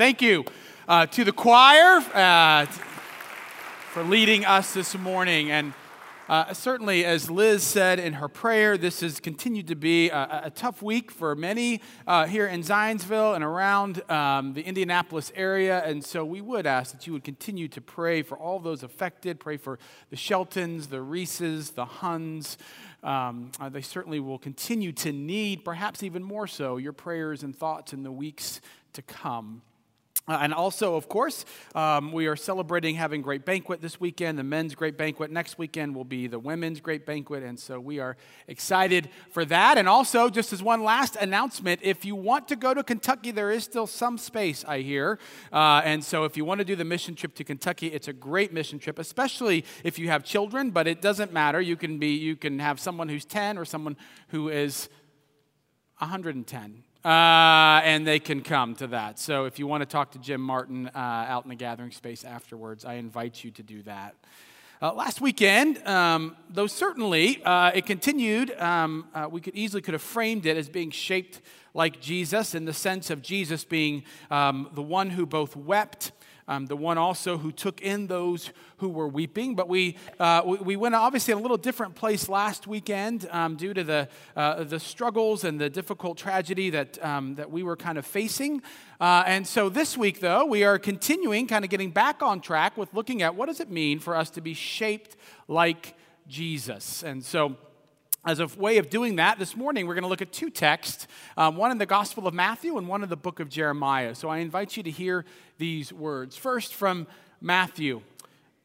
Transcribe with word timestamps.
thank 0.00 0.22
you 0.22 0.42
uh, 0.88 1.04
to 1.04 1.24
the 1.24 1.32
choir 1.32 1.98
uh, 2.14 2.64
for 3.92 4.02
leading 4.02 4.46
us 4.46 4.72
this 4.72 4.96
morning. 4.96 5.50
And 5.50 5.74
uh, 6.26 6.54
certainly, 6.54 7.04
as 7.04 7.30
Liz 7.30 7.62
said 7.62 7.98
in 7.98 8.14
her 8.14 8.26
prayer, 8.26 8.78
this 8.78 9.00
has 9.00 9.20
continued 9.20 9.68
to 9.68 9.74
be 9.74 10.08
a, 10.08 10.44
a 10.44 10.50
tough 10.54 10.80
week 10.80 11.10
for 11.10 11.34
many 11.34 11.82
uh, 12.06 12.24
here 12.24 12.46
in 12.46 12.62
Zionsville 12.62 13.34
and 13.34 13.44
around 13.44 14.10
um, 14.10 14.54
the 14.54 14.62
Indianapolis 14.62 15.32
area. 15.34 15.82
And 15.84 16.02
so 16.02 16.24
we 16.24 16.40
would 16.40 16.66
ask 16.66 16.92
that 16.92 17.06
you 17.06 17.12
would 17.12 17.24
continue 17.24 17.68
to 17.68 17.82
pray 17.82 18.22
for 18.22 18.38
all 18.38 18.58
those 18.58 18.82
affected, 18.82 19.38
pray 19.38 19.58
for 19.58 19.78
the 20.08 20.16
Sheltons, 20.16 20.86
the 20.86 21.02
Reeses, 21.02 21.72
the 21.72 21.84
Huns. 21.84 22.56
Um, 23.02 23.52
uh, 23.60 23.68
they 23.68 23.82
certainly 23.82 24.18
will 24.18 24.38
continue 24.38 24.92
to 24.92 25.12
need, 25.12 25.62
perhaps 25.62 26.02
even 26.02 26.22
more 26.22 26.46
so, 26.46 26.78
your 26.78 26.94
prayers 26.94 27.42
and 27.42 27.54
thoughts 27.54 27.92
in 27.92 28.02
the 28.02 28.12
weeks 28.12 28.62
to 28.94 29.02
come. 29.02 29.60
And 30.28 30.54
also, 30.54 30.94
of 30.94 31.08
course, 31.08 31.44
um, 31.74 32.12
we 32.12 32.26
are 32.26 32.36
celebrating 32.36 32.94
having 32.94 33.20
great 33.22 33.44
banquet 33.44 33.80
this 33.80 33.98
weekend. 33.98 34.38
The 34.38 34.44
men's 34.44 34.74
great 34.74 34.96
banquet 34.96 35.30
next 35.30 35.58
weekend 35.58 35.94
will 35.94 36.04
be 36.04 36.26
the 36.26 36.38
women's 36.38 36.80
great 36.80 37.04
banquet. 37.04 37.42
And 37.42 37.58
so 37.58 37.80
we 37.80 37.98
are 37.98 38.16
excited 38.46 39.08
for 39.30 39.44
that. 39.46 39.78
And 39.78 39.88
also, 39.88 40.28
just 40.28 40.52
as 40.52 40.62
one 40.62 40.84
last 40.84 41.16
announcement, 41.16 41.80
if 41.82 42.04
you 42.04 42.14
want 42.14 42.48
to 42.48 42.56
go 42.56 42.74
to 42.74 42.84
Kentucky, 42.84 43.30
there 43.30 43.50
is 43.50 43.64
still 43.64 43.86
some 43.86 44.18
space, 44.18 44.64
I 44.68 44.80
hear. 44.80 45.18
Uh, 45.52 45.82
and 45.84 46.04
so 46.04 46.24
if 46.24 46.36
you 46.36 46.44
want 46.44 46.58
to 46.58 46.64
do 46.64 46.76
the 46.76 46.84
mission 46.84 47.14
trip 47.14 47.34
to 47.36 47.44
Kentucky, 47.44 47.88
it's 47.88 48.08
a 48.08 48.12
great 48.12 48.52
mission 48.52 48.78
trip, 48.78 48.98
especially 48.98 49.64
if 49.82 49.98
you 49.98 50.08
have 50.08 50.22
children, 50.22 50.70
but 50.70 50.86
it 50.86 51.00
doesn't 51.00 51.32
matter. 51.32 51.60
You 51.60 51.76
can, 51.76 51.98
be, 51.98 52.08
you 52.08 52.36
can 52.36 52.58
have 52.58 52.78
someone 52.78 53.08
who's 53.08 53.24
10 53.24 53.58
or 53.58 53.64
someone 53.64 53.96
who 54.28 54.48
is 54.48 54.88
110 55.98 56.84
uh, 57.04 57.80
and 57.84 58.06
they 58.06 58.18
can 58.18 58.42
come 58.42 58.74
to 58.76 58.86
that. 58.88 59.18
So 59.18 59.46
if 59.46 59.58
you 59.58 59.66
want 59.66 59.82
to 59.82 59.86
talk 59.86 60.12
to 60.12 60.18
Jim 60.18 60.40
Martin 60.40 60.88
uh, 60.88 60.98
out 60.98 61.44
in 61.44 61.48
the 61.48 61.56
gathering 61.56 61.92
space 61.92 62.24
afterwards, 62.24 62.84
I 62.84 62.94
invite 62.94 63.42
you 63.42 63.50
to 63.52 63.62
do 63.62 63.82
that. 63.82 64.14
Uh, 64.82 64.94
last 64.94 65.20
weekend, 65.20 65.86
um, 65.86 66.34
though 66.48 66.66
certainly 66.66 67.42
uh, 67.44 67.70
it 67.74 67.84
continued, 67.84 68.50
um, 68.58 69.06
uh, 69.14 69.28
we 69.30 69.40
could 69.40 69.54
easily 69.54 69.82
could 69.82 69.92
have 69.92 70.02
framed 70.02 70.46
it 70.46 70.56
as 70.56 70.70
being 70.70 70.90
shaped 70.90 71.40
like 71.74 72.00
Jesus 72.00 72.54
in 72.54 72.64
the 72.64 72.72
sense 72.72 73.10
of 73.10 73.22
Jesus 73.22 73.64
being 73.64 74.04
um, 74.30 74.70
the 74.72 74.82
one 74.82 75.10
who 75.10 75.26
both 75.26 75.54
wept 75.54 76.12
um, 76.50 76.66
the 76.66 76.76
one 76.76 76.98
also 76.98 77.38
who 77.38 77.52
took 77.52 77.80
in 77.80 78.08
those 78.08 78.50
who 78.78 78.88
were 78.88 79.06
weeping. 79.06 79.54
But 79.54 79.68
we, 79.68 79.96
uh, 80.18 80.42
we, 80.44 80.56
we, 80.58 80.76
went 80.76 80.96
obviously 80.96 81.30
in 81.30 81.38
a 81.38 81.40
little 81.40 81.56
different 81.56 81.94
place 81.94 82.28
last 82.28 82.66
weekend 82.66 83.28
um, 83.30 83.54
due 83.54 83.72
to 83.72 83.84
the, 83.84 84.08
uh, 84.34 84.64
the 84.64 84.80
struggles 84.80 85.44
and 85.44 85.60
the 85.60 85.70
difficult 85.70 86.18
tragedy 86.18 86.68
that, 86.70 87.02
um, 87.04 87.36
that 87.36 87.52
we 87.52 87.62
were 87.62 87.76
kind 87.76 87.98
of 87.98 88.04
facing. 88.04 88.62
Uh, 89.00 89.22
and 89.26 89.46
so 89.46 89.68
this 89.68 89.96
week, 89.96 90.18
though, 90.18 90.44
we 90.44 90.64
are 90.64 90.76
continuing, 90.76 91.46
kind 91.46 91.64
of 91.64 91.70
getting 91.70 91.92
back 91.92 92.20
on 92.20 92.40
track 92.40 92.76
with 92.76 92.92
looking 92.94 93.22
at 93.22 93.36
what 93.36 93.46
does 93.46 93.60
it 93.60 93.70
mean 93.70 94.00
for 94.00 94.16
us 94.16 94.28
to 94.30 94.40
be 94.40 94.52
shaped 94.52 95.16
like 95.46 95.94
Jesus. 96.26 97.04
And 97.04 97.24
so 97.24 97.56
as 98.24 98.38
a 98.40 98.46
way 98.46 98.78
of 98.78 98.90
doing 98.90 99.16
that, 99.16 99.38
this 99.38 99.56
morning 99.56 99.86
we're 99.86 99.94
going 99.94 100.02
to 100.02 100.08
look 100.08 100.20
at 100.20 100.32
two 100.32 100.50
texts, 100.50 101.06
um, 101.36 101.56
one 101.56 101.70
in 101.70 101.78
the 101.78 101.86
Gospel 101.86 102.26
of 102.26 102.34
Matthew 102.34 102.76
and 102.76 102.86
one 102.86 103.02
in 103.02 103.08
the 103.08 103.16
book 103.16 103.40
of 103.40 103.48
Jeremiah. 103.48 104.14
So 104.14 104.28
I 104.28 104.38
invite 104.38 104.76
you 104.76 104.82
to 104.82 104.90
hear 104.90 105.24
these 105.58 105.92
words. 105.92 106.36
First, 106.36 106.74
from 106.74 107.06
Matthew. 107.40 108.02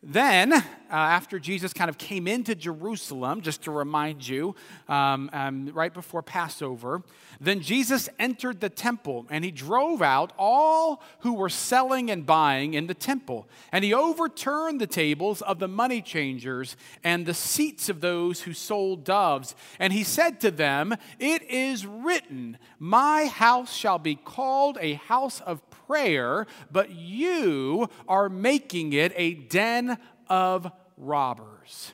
Then, 0.08 0.54
uh, 0.54 0.62
after 0.90 1.40
Jesus 1.40 1.74
kind 1.74 1.90
of 1.90 1.98
came 1.98 2.28
into 2.28 2.54
Jerusalem, 2.54 3.42
just 3.42 3.64
to 3.64 3.72
remind 3.72 4.28
you, 4.28 4.56
um, 4.88 5.32
um, 5.34 5.72
right 5.74 5.92
before 5.92 6.22
Passover, 6.22 7.02
then 7.42 7.60
Jesus 7.60 8.08
entered 8.20 8.60
the 8.60 8.70
temple 8.70 9.26
and 9.32 9.44
he 9.44 9.50
drove 9.50 10.04
out 10.04 10.32
all 10.38 11.02
who 11.22 11.34
were 11.34 11.50
selling 11.50 12.12
and 12.12 12.24
buying 12.24 12.76
in 12.76 12.86
the 12.86 12.94
temple. 12.94 13.48
And 13.72 13.84
he 13.84 13.96
overturned 13.96 14.80
the 14.80 14.86
tables 14.86 15.42
of 15.42 15.58
the 15.58 15.68
money 15.68 16.04
changers 16.04 16.78
and 17.04 17.26
the 17.26 17.34
seats 17.34 17.90
of 17.90 18.00
those 18.00 18.42
who 18.42 18.54
sold 18.54 19.04
doves. 19.04 19.56
And 19.80 19.92
he 19.92 20.04
said 20.04 20.40
to 20.42 20.52
them, 20.52 20.96
It 21.18 21.42
is 21.42 21.88
written, 21.88 22.60
My 22.78 23.26
house 23.26 23.74
shall 23.74 23.98
be 23.98 24.14
called 24.14 24.78
a 24.80 24.94
house 24.94 25.42
of 25.42 25.68
prayer, 25.88 26.48
but 26.72 26.92
you 26.92 27.90
are 28.08 28.30
making 28.30 28.94
it 28.94 29.14
a 29.16 29.34
den 29.34 29.98
of 30.30 30.72
robbers. 30.98 31.94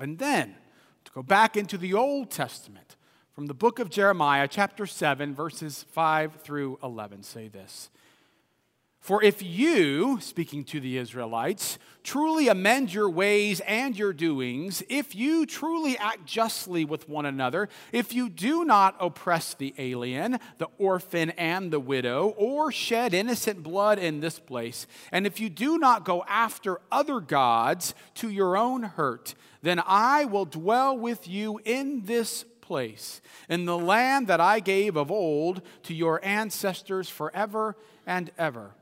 And 0.00 0.18
then, 0.18 0.56
to 1.04 1.12
go 1.12 1.22
back 1.22 1.56
into 1.56 1.78
the 1.78 1.94
Old 1.94 2.30
Testament, 2.30 2.96
from 3.32 3.46
the 3.46 3.54
book 3.54 3.78
of 3.78 3.90
Jeremiah, 3.90 4.46
chapter 4.48 4.86
7, 4.86 5.34
verses 5.34 5.84
5 5.90 6.36
through 6.36 6.78
11, 6.82 7.22
say 7.22 7.48
this 7.48 7.90
for 9.04 9.22
if 9.22 9.42
you, 9.42 10.18
speaking 10.22 10.64
to 10.64 10.80
the 10.80 10.96
Israelites, 10.96 11.78
truly 12.02 12.48
amend 12.48 12.90
your 12.90 13.10
ways 13.10 13.60
and 13.66 13.94
your 13.94 14.14
doings, 14.14 14.82
if 14.88 15.14
you 15.14 15.44
truly 15.44 15.98
act 15.98 16.24
justly 16.24 16.86
with 16.86 17.06
one 17.06 17.26
another, 17.26 17.68
if 17.92 18.14
you 18.14 18.30
do 18.30 18.64
not 18.64 18.96
oppress 18.98 19.52
the 19.52 19.74
alien, 19.76 20.38
the 20.56 20.68
orphan, 20.78 21.28
and 21.32 21.70
the 21.70 21.78
widow, 21.78 22.28
or 22.38 22.72
shed 22.72 23.12
innocent 23.12 23.62
blood 23.62 23.98
in 23.98 24.20
this 24.20 24.38
place, 24.38 24.86
and 25.12 25.26
if 25.26 25.38
you 25.38 25.50
do 25.50 25.76
not 25.76 26.06
go 26.06 26.24
after 26.26 26.80
other 26.90 27.20
gods 27.20 27.94
to 28.14 28.30
your 28.30 28.56
own 28.56 28.84
hurt, 28.84 29.34
then 29.60 29.82
I 29.86 30.24
will 30.24 30.46
dwell 30.46 30.96
with 30.96 31.28
you 31.28 31.60
in 31.66 32.06
this 32.06 32.46
place, 32.62 33.20
in 33.50 33.66
the 33.66 33.76
land 33.76 34.28
that 34.28 34.40
I 34.40 34.60
gave 34.60 34.96
of 34.96 35.10
old 35.10 35.60
to 35.82 35.92
your 35.92 36.24
ancestors 36.24 37.10
forever 37.10 37.76
and 38.06 38.30
ever. 38.38 38.72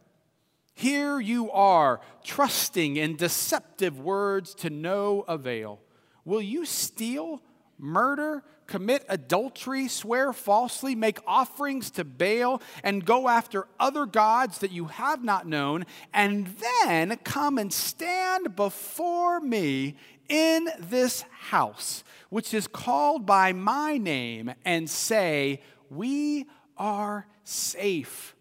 Here 0.75 1.21
you 1.21 1.51
are, 1.51 2.01
trusting 2.25 2.97
in 2.97 3.17
deceptive 3.17 4.01
words 4.01 4.55
to 4.57 4.71
no 4.71 5.23
avail. 5.29 5.81
Will 6.25 6.41
you 6.41 6.65
steal, 6.65 7.43
murder, 7.79 8.43
commit 8.67 9.05
adultery, 9.09 9.87
swear 9.87 10.33
falsely, 10.33 10.95
make 10.95 11.19
offerings 11.27 11.91
to 11.91 12.05
Baal, 12.05 12.63
and 12.83 13.05
go 13.05 13.29
after 13.29 13.67
other 13.79 14.07
gods 14.07 14.59
that 14.59 14.73
you 14.73 14.87
have 14.87 15.23
not 15.23 15.47
known, 15.47 15.85
and 16.15 16.55
then 16.83 17.19
come 17.25 17.59
and 17.59 17.73
stand 17.73 18.57
before 18.57 19.41
me 19.41 19.97
in 20.29 20.69
this 20.79 21.25
house, 21.51 22.03
which 22.31 22.55
is 22.55 22.67
called 22.67 23.27
by 23.27 23.53
my 23.53 23.99
name, 23.99 24.55
and 24.65 24.89
say, 24.89 25.61
We 25.91 26.47
are 26.79 27.27
safe 27.45 28.35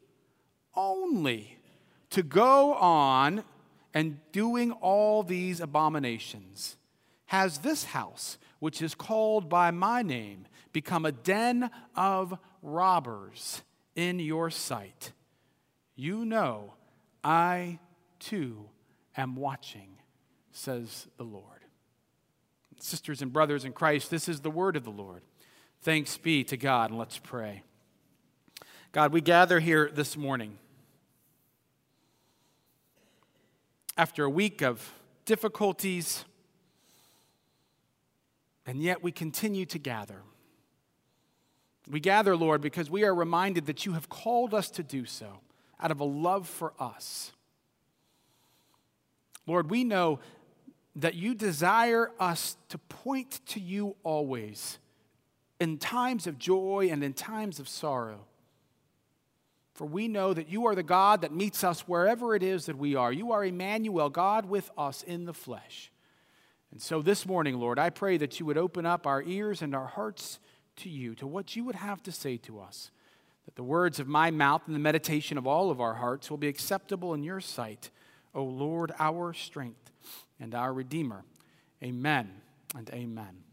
only 0.73 1.57
to 2.11 2.23
go 2.23 2.73
on 2.75 3.43
and 3.93 4.19
doing 4.31 4.71
all 4.73 5.23
these 5.23 5.59
abominations? 5.59 6.77
Has 7.27 7.59
this 7.59 7.85
house, 7.85 8.37
which 8.59 8.81
is 8.81 8.93
called 8.93 9.49
by 9.49 9.71
my 9.71 10.01
name, 10.01 10.45
become 10.73 11.05
a 11.05 11.11
den 11.11 11.69
of 11.95 12.37
robbers 12.61 13.61
in 13.95 14.19
your 14.19 14.49
sight? 14.49 15.11
You 15.95 16.25
know 16.25 16.73
I 17.23 17.79
too 18.19 18.69
am 19.17 19.35
watching, 19.35 19.97
says 20.51 21.07
the 21.17 21.23
Lord. 21.23 21.45
Sisters 22.79 23.21
and 23.21 23.31
brothers 23.31 23.63
in 23.63 23.73
Christ, 23.73 24.09
this 24.09 24.27
is 24.27 24.41
the 24.41 24.49
word 24.49 24.75
of 24.75 24.83
the 24.83 24.89
Lord. 24.89 25.21
Thanks 25.81 26.17
be 26.17 26.43
to 26.45 26.57
God, 26.57 26.89
and 26.89 26.99
let's 26.99 27.17
pray. 27.17 27.63
God, 28.91 29.13
we 29.13 29.21
gather 29.21 29.59
here 29.59 29.89
this 29.93 30.17
morning 30.17 30.57
after 33.97 34.23
a 34.23 34.29
week 34.29 34.61
of 34.61 34.93
difficulties, 35.25 36.25
and 38.65 38.81
yet 38.81 39.03
we 39.03 39.11
continue 39.11 39.65
to 39.65 39.79
gather. 39.79 40.21
We 41.89 41.99
gather, 41.99 42.35
Lord, 42.35 42.61
because 42.61 42.89
we 42.89 43.03
are 43.03 43.13
reminded 43.13 43.65
that 43.65 43.85
you 43.85 43.93
have 43.93 44.07
called 44.07 44.53
us 44.53 44.69
to 44.71 44.83
do 44.83 45.05
so 45.05 45.41
out 45.79 45.91
of 45.91 45.99
a 45.99 46.05
love 46.05 46.47
for 46.47 46.73
us. 46.79 47.31
Lord, 49.47 49.69
we 49.69 49.83
know 49.83 50.19
that 50.95 51.15
you 51.15 51.33
desire 51.33 52.11
us 52.19 52.57
to 52.69 52.77
point 52.77 53.41
to 53.47 53.59
you 53.59 53.95
always 54.03 54.77
in 55.59 55.77
times 55.77 56.27
of 56.27 56.37
joy 56.37 56.89
and 56.91 57.03
in 57.03 57.13
times 57.13 57.59
of 57.59 57.67
sorrow. 57.67 58.25
For 59.81 59.87
we 59.87 60.07
know 60.07 60.31
that 60.31 60.47
you 60.47 60.67
are 60.67 60.75
the 60.75 60.83
God 60.83 61.21
that 61.21 61.33
meets 61.33 61.63
us 61.63 61.87
wherever 61.87 62.35
it 62.35 62.43
is 62.43 62.67
that 62.67 62.77
we 62.77 62.93
are. 62.93 63.11
You 63.11 63.31
are 63.31 63.43
Emmanuel, 63.43 64.11
God 64.11 64.45
with 64.45 64.69
us 64.77 65.01
in 65.01 65.25
the 65.25 65.33
flesh. 65.33 65.91
And 66.71 66.79
so 66.79 67.01
this 67.01 67.25
morning, 67.25 67.59
Lord, 67.59 67.79
I 67.79 67.89
pray 67.89 68.17
that 68.17 68.39
you 68.39 68.45
would 68.45 68.59
open 68.59 68.85
up 68.85 69.07
our 69.07 69.23
ears 69.23 69.63
and 69.63 69.73
our 69.73 69.87
hearts 69.87 70.37
to 70.75 70.89
you, 70.89 71.15
to 71.15 71.25
what 71.25 71.55
you 71.55 71.63
would 71.63 71.73
have 71.73 72.03
to 72.03 72.11
say 72.11 72.37
to 72.37 72.59
us. 72.59 72.91
That 73.45 73.55
the 73.55 73.63
words 73.63 73.99
of 73.99 74.07
my 74.07 74.29
mouth 74.29 74.61
and 74.67 74.75
the 74.75 74.79
meditation 74.79 75.35
of 75.35 75.47
all 75.47 75.71
of 75.71 75.81
our 75.81 75.95
hearts 75.95 76.29
will 76.29 76.37
be 76.37 76.47
acceptable 76.47 77.15
in 77.15 77.23
your 77.23 77.41
sight, 77.41 77.89
O 78.35 78.43
Lord, 78.43 78.91
our 78.99 79.33
strength 79.33 79.91
and 80.39 80.53
our 80.53 80.75
Redeemer. 80.75 81.23
Amen 81.81 82.29
and 82.77 82.87
amen. 82.91 83.45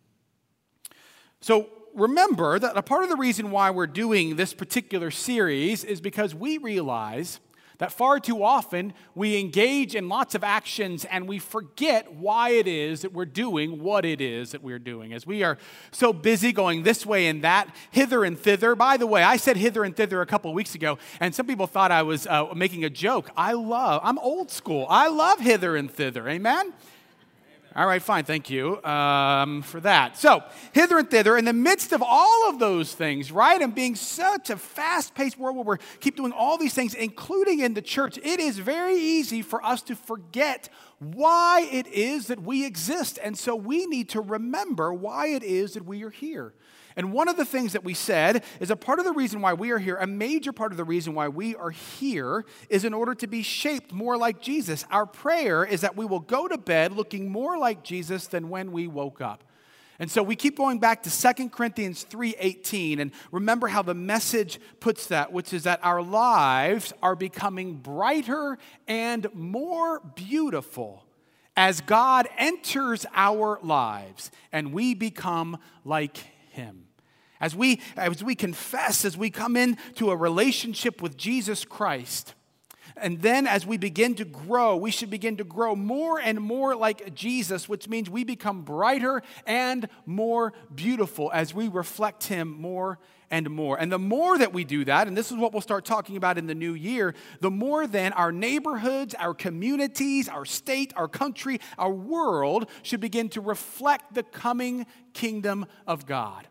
So, 1.41 1.71
remember 1.99 2.59
that 2.59 2.77
a 2.77 2.83
part 2.83 3.03
of 3.03 3.11
the 3.11 3.17
reason 3.17 3.51
why 3.51 3.71
we're 3.71 3.87
doing 3.87 4.37
this 4.37 4.55
particular 4.55 5.11
series 5.11 5.85
is 5.85 6.01
because 6.01 6.35
we 6.35 6.59
realize 6.59 7.41
that 7.79 7.93
far 7.93 8.19
too 8.19 8.43
often 8.43 8.93
we 9.15 9.39
engage 9.39 9.95
in 9.95 10.09
lots 10.09 10.35
of 10.35 10.43
actions 10.43 11.05
and 11.05 11.29
we 11.29 11.39
forget 11.39 12.13
why 12.13 12.51
it 12.51 12.67
is 12.67 13.03
that 13.03 13.13
we're 13.13 13.25
doing 13.25 13.81
what 13.81 14.05
it 14.05 14.21
is 14.21 14.51
that 14.51 14.63
we're 14.63 14.81
doing. 14.81 15.13
As 15.13 15.27
we 15.27 15.45
are 15.45 15.59
so 15.93 16.13
busy 16.13 16.53
going 16.53 16.83
this 16.83 17.07
way 17.07 17.29
and 17.29 17.43
that, 17.45 17.73
hither 17.91 18.25
and 18.25 18.39
thither. 18.39 18.75
By 18.75 18.97
the 18.97 19.07
way, 19.07 19.23
I 19.23 19.37
said 19.37 19.57
hither 19.57 19.85
and 19.85 19.97
thither 19.97 20.21
a 20.21 20.27
couple 20.27 20.53
weeks 20.53 20.75
ago, 20.75 20.99
and 21.21 21.35
some 21.35 21.47
people 21.47 21.69
thought 21.69 21.93
I 21.93 22.03
was 22.03 22.27
uh, 22.27 22.53
making 22.55 22.85
a 22.85 22.91
joke. 22.91 23.31
I 23.37 23.53
love, 23.53 24.01
I'm 24.05 24.19
old 24.19 24.51
school. 24.51 24.87
I 24.89 25.09
love 25.09 25.39
hither 25.41 25.77
and 25.77 25.91
thither. 25.91 26.29
Amen? 26.29 26.73
All 27.77 27.87
right, 27.87 28.03
fine, 28.03 28.25
thank 28.25 28.49
you 28.49 28.83
um, 28.83 29.63
for 29.63 29.79
that. 29.81 30.17
So, 30.17 30.43
hither 30.73 30.99
and 30.99 31.11
thither, 31.11 31.37
in 31.37 31.45
the 31.45 31.53
midst 31.53 31.93
of 31.93 32.03
all 32.05 32.49
of 32.49 32.59
those 32.59 32.95
things, 32.95 33.31
right, 33.31 33.61
and 33.61 33.75
being 33.75 33.95
such 33.95 34.51
a 34.51 34.57
fast 34.57 35.15
paced 35.15 35.39
world 35.39 35.57
where 35.57 35.77
we 35.77 35.99
keep 36.01 36.17
doing 36.17 36.33
all 36.33 36.57
these 36.57 36.73
things, 36.73 36.95
including 36.95 37.61
in 37.61 37.75
the 37.75 37.83
church, 37.83 38.19
it 38.19 38.41
is 38.41 38.59
very 38.59 38.97
easy 38.97 39.43
for 39.43 39.65
us 39.65 39.83
to 39.83 39.95
forget 39.95 40.71
why 40.99 41.69
it 41.71 41.87
is 41.87 42.27
that 42.27 42.43
we 42.43 42.65
exist. 42.65 43.19
And 43.23 43.39
so, 43.39 43.55
we 43.55 43.87
need 43.87 44.09
to 44.11 44.21
remember 44.21 44.93
why 44.93 45.29
it 45.29 45.43
is 45.43 45.75
that 45.75 45.85
we 45.85 46.03
are 46.03 46.11
here. 46.11 46.55
And 46.99 47.13
one 47.13 47.29
of 47.29 47.37
the 47.37 47.45
things 47.45 47.75
that 47.75 47.85
we 47.85 47.95
said 47.95 48.43
is 48.59 48.73
a 48.73 48.77
part 48.77 48.99
of 48.99 49.05
the 49.05 49.13
reason 49.13 49.41
why 49.41 49.53
we 49.53 49.71
are 49.71 49.79
here, 49.79 49.95
a 49.97 50.07
major 50.07 50.53
part 50.53 50.73
of 50.73 50.77
the 50.77 50.85
reason 50.85 51.15
why 51.15 51.29
we 51.29 51.55
are 51.55 51.71
here, 51.71 52.45
is 52.69 52.85
in 52.85 52.93
order 52.93 53.15
to 53.15 53.29
be 53.29 53.43
shaped 53.43 53.93
more 53.93 54.17
like 54.17 54.43
Jesus. 54.43 54.85
Our 54.91 55.07
prayer 55.07 55.65
is 55.65 55.83
that 55.83 55.97
we 55.97 56.05
will 56.05 56.19
go 56.19 56.49
to 56.49 56.59
bed 56.59 56.93
looking 56.93 57.31
more 57.31 57.57
like 57.57 57.85
Jesus 57.85 58.27
than 58.27 58.49
when 58.49 58.73
we 58.73 58.89
woke 58.89 59.21
up. 59.21 59.45
And 59.99 60.11
so 60.11 60.23
we 60.23 60.37
keep 60.37 60.57
going 60.57 60.79
back 60.79 61.03
to 61.03 61.11
2 61.11 61.51
Corinthians 61.51 62.05
3:18 62.05 63.01
and 63.01 63.11
remember 63.33 63.67
how 63.67 63.83
the 63.83 63.95
message 63.95 64.61
puts 64.79 65.09
that 65.09 65.33
which 65.33 65.53
is 65.53 65.65
that 65.65 65.81
our 65.83 66.03
lives 66.03 66.93
are 67.03 67.17
becoming 67.17 67.75
brighter 67.79 68.59
and 68.87 69.27
more 69.35 70.01
beautiful 70.15 71.05
as 71.57 71.81
God 71.81 72.29
enters 72.39 73.05
our 73.13 73.59
lives 73.63 74.31
and 74.53 74.73
we 74.73 74.95
become 74.95 75.59
like 75.85 76.19
him. 76.51 76.85
As 77.41 77.55
we, 77.55 77.81
as 77.97 78.23
we 78.23 78.35
confess, 78.37 79.05
as 79.05 79.17
we 79.17 79.31
come 79.31 79.57
into 79.57 80.11
a 80.11 80.17
relationship 80.17 81.03
with 81.03 81.17
Jesus 81.17 81.65
Christ, 81.65 82.35
and 83.01 83.21
then 83.23 83.47
as 83.47 83.67
we 83.67 83.77
begin 83.77 84.15
to 84.17 84.25
grow, 84.25 84.77
we 84.77 84.91
should 84.91 85.11
begin 85.11 85.37
to 85.39 85.45
grow 85.45 85.75
more 85.75 86.19
and 86.19 86.41
more 86.41 86.75
like 86.75 87.15
Jesus, 87.15 87.69
which 87.69 87.89
means 87.89 88.11
we 88.11 88.25
become 88.25 88.63
brighter 88.63 89.23
and 89.47 89.89
more 90.07 90.53
beautiful 90.75 91.31
as 91.33 91.55
we 91.55 91.69
reflect 91.69 92.25
Him 92.25 92.61
more 92.61 92.99
and 93.31 93.51
more. 93.51 93.79
And 93.79 93.93
the 93.93 93.99
more 93.99 94.39
that 94.39 94.55
we 94.55 94.65
do 94.65 94.85
that, 94.87 95.07
and 95.07 95.17
this 95.17 95.31
is 95.31 95.37
what 95.37 95.53
we'll 95.53 95.61
start 95.61 95.85
talking 95.85 96.17
about 96.17 96.39
in 96.39 96.47
the 96.47 96.55
new 96.55 96.73
year, 96.73 97.15
the 97.41 97.51
more 97.51 97.87
then 97.87 98.15
our 98.15 98.33
neighborhoods, 98.33 99.15
our 99.15 99.35
communities, 99.35 100.29
our 100.29 100.47
state, 100.47 100.93
our 100.97 101.09
country, 101.09 101.61
our 101.77 101.93
world 101.93 102.71
should 102.83 103.01
begin 103.01 103.29
to 103.31 103.41
reflect 103.43 104.15
the 104.15 104.23
coming 104.23 104.87
kingdom 105.13 105.67
of 105.87 106.07
God. 106.07 106.49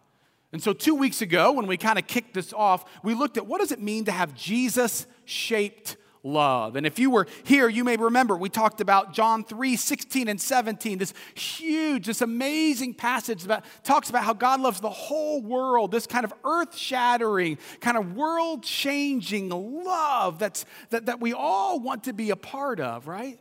And 0.53 0.63
so 0.63 0.71
2 0.71 0.95
weeks 0.95 1.21
ago 1.21 1.51
when 1.51 1.67
we 1.67 1.77
kind 1.77 1.99
of 1.99 2.07
kicked 2.07 2.33
this 2.33 2.53
off, 2.53 2.85
we 3.03 3.13
looked 3.13 3.37
at 3.37 3.47
what 3.47 3.59
does 3.59 3.71
it 3.71 3.81
mean 3.81 4.05
to 4.05 4.11
have 4.11 4.33
Jesus 4.33 5.07
shaped 5.25 5.97
love. 6.27 6.75
And 6.75 6.85
if 6.85 6.99
you 6.99 7.09
were 7.09 7.27
here, 7.43 7.69
you 7.69 7.83
may 7.83 7.97
remember 7.97 8.35
we 8.35 8.49
talked 8.49 8.81
about 8.81 9.13
John 9.13 9.43
3 9.43 9.75
16 9.75 10.27
and 10.27 10.39
17, 10.39 10.97
this 10.97 11.13
huge, 11.35 12.05
this 12.05 12.21
amazing 12.21 12.93
passage 12.93 13.43
that 13.43 13.65
talks 13.83 14.09
about 14.09 14.23
how 14.23 14.33
God 14.33 14.61
loves 14.61 14.79
the 14.79 14.89
whole 14.89 15.41
world, 15.41 15.91
this 15.91 16.07
kind 16.07 16.25
of 16.25 16.33
earth 16.43 16.75
shattering, 16.75 17.57
kind 17.79 17.97
of 17.97 18.15
world 18.15 18.63
changing 18.63 19.49
love 19.49 20.39
that's, 20.39 20.65
that, 20.89 21.05
that 21.07 21.19
we 21.19 21.33
all 21.33 21.79
want 21.79 22.03
to 22.05 22.13
be 22.13 22.29
a 22.29 22.35
part 22.35 22.79
of, 22.79 23.07
right? 23.07 23.39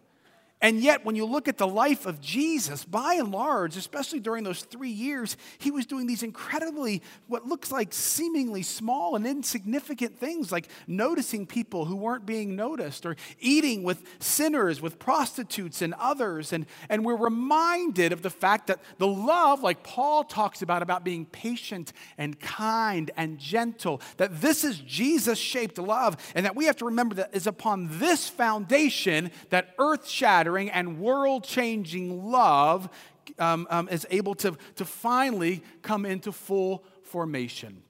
And 0.62 0.80
yet, 0.80 1.04
when 1.04 1.16
you 1.16 1.26
look 1.26 1.48
at 1.48 1.58
the 1.58 1.66
life 1.66 2.06
of 2.06 2.18
Jesus, 2.18 2.82
by 2.82 3.14
and 3.14 3.30
large, 3.30 3.76
especially 3.76 4.20
during 4.20 4.42
those 4.42 4.62
three 4.62 4.90
years, 4.90 5.36
he 5.58 5.70
was 5.70 5.84
doing 5.84 6.06
these 6.06 6.22
incredibly, 6.22 7.02
what 7.26 7.46
looks 7.46 7.70
like 7.70 7.92
seemingly 7.92 8.62
small 8.62 9.16
and 9.16 9.26
insignificant 9.26 10.18
things, 10.18 10.50
like 10.50 10.68
noticing 10.86 11.46
people 11.46 11.84
who 11.84 11.94
weren't 11.94 12.24
being 12.24 12.56
noticed, 12.56 13.04
or 13.04 13.16
eating 13.38 13.82
with 13.82 14.02
sinners, 14.18 14.80
with 14.80 14.98
prostitutes 14.98 15.82
and 15.82 15.92
others. 15.98 16.54
And, 16.54 16.64
and 16.88 17.04
we're 17.04 17.16
reminded 17.16 18.14
of 18.14 18.22
the 18.22 18.30
fact 18.30 18.68
that 18.68 18.80
the 18.96 19.06
love, 19.06 19.62
like 19.62 19.82
Paul 19.82 20.24
talks 20.24 20.62
about, 20.62 20.80
about 20.80 21.04
being 21.04 21.26
patient 21.26 21.92
and 22.16 22.40
kind 22.40 23.10
and 23.18 23.38
gentle, 23.38 24.00
that 24.16 24.40
this 24.40 24.64
is 24.64 24.78
Jesus 24.78 25.38
shaped 25.38 25.76
love, 25.76 26.16
and 26.34 26.46
that 26.46 26.56
we 26.56 26.64
have 26.64 26.76
to 26.76 26.86
remember 26.86 27.16
that 27.16 27.34
is 27.34 27.46
upon 27.46 27.98
this 27.98 28.26
foundation 28.26 29.30
that 29.50 29.74
earth 29.78 30.08
shatters 30.08 30.45
shattering 30.46 30.70
and 30.70 31.00
world 31.00 31.42
changing 31.42 32.30
love 32.30 32.88
um, 33.38 33.66
um, 33.68 33.88
is 33.88 34.06
able 34.10 34.34
to, 34.36 34.56
to 34.76 34.84
finally 34.84 35.60
come 35.82 36.06
into 36.06 36.30
full 36.30 36.84
formation. 37.02 37.82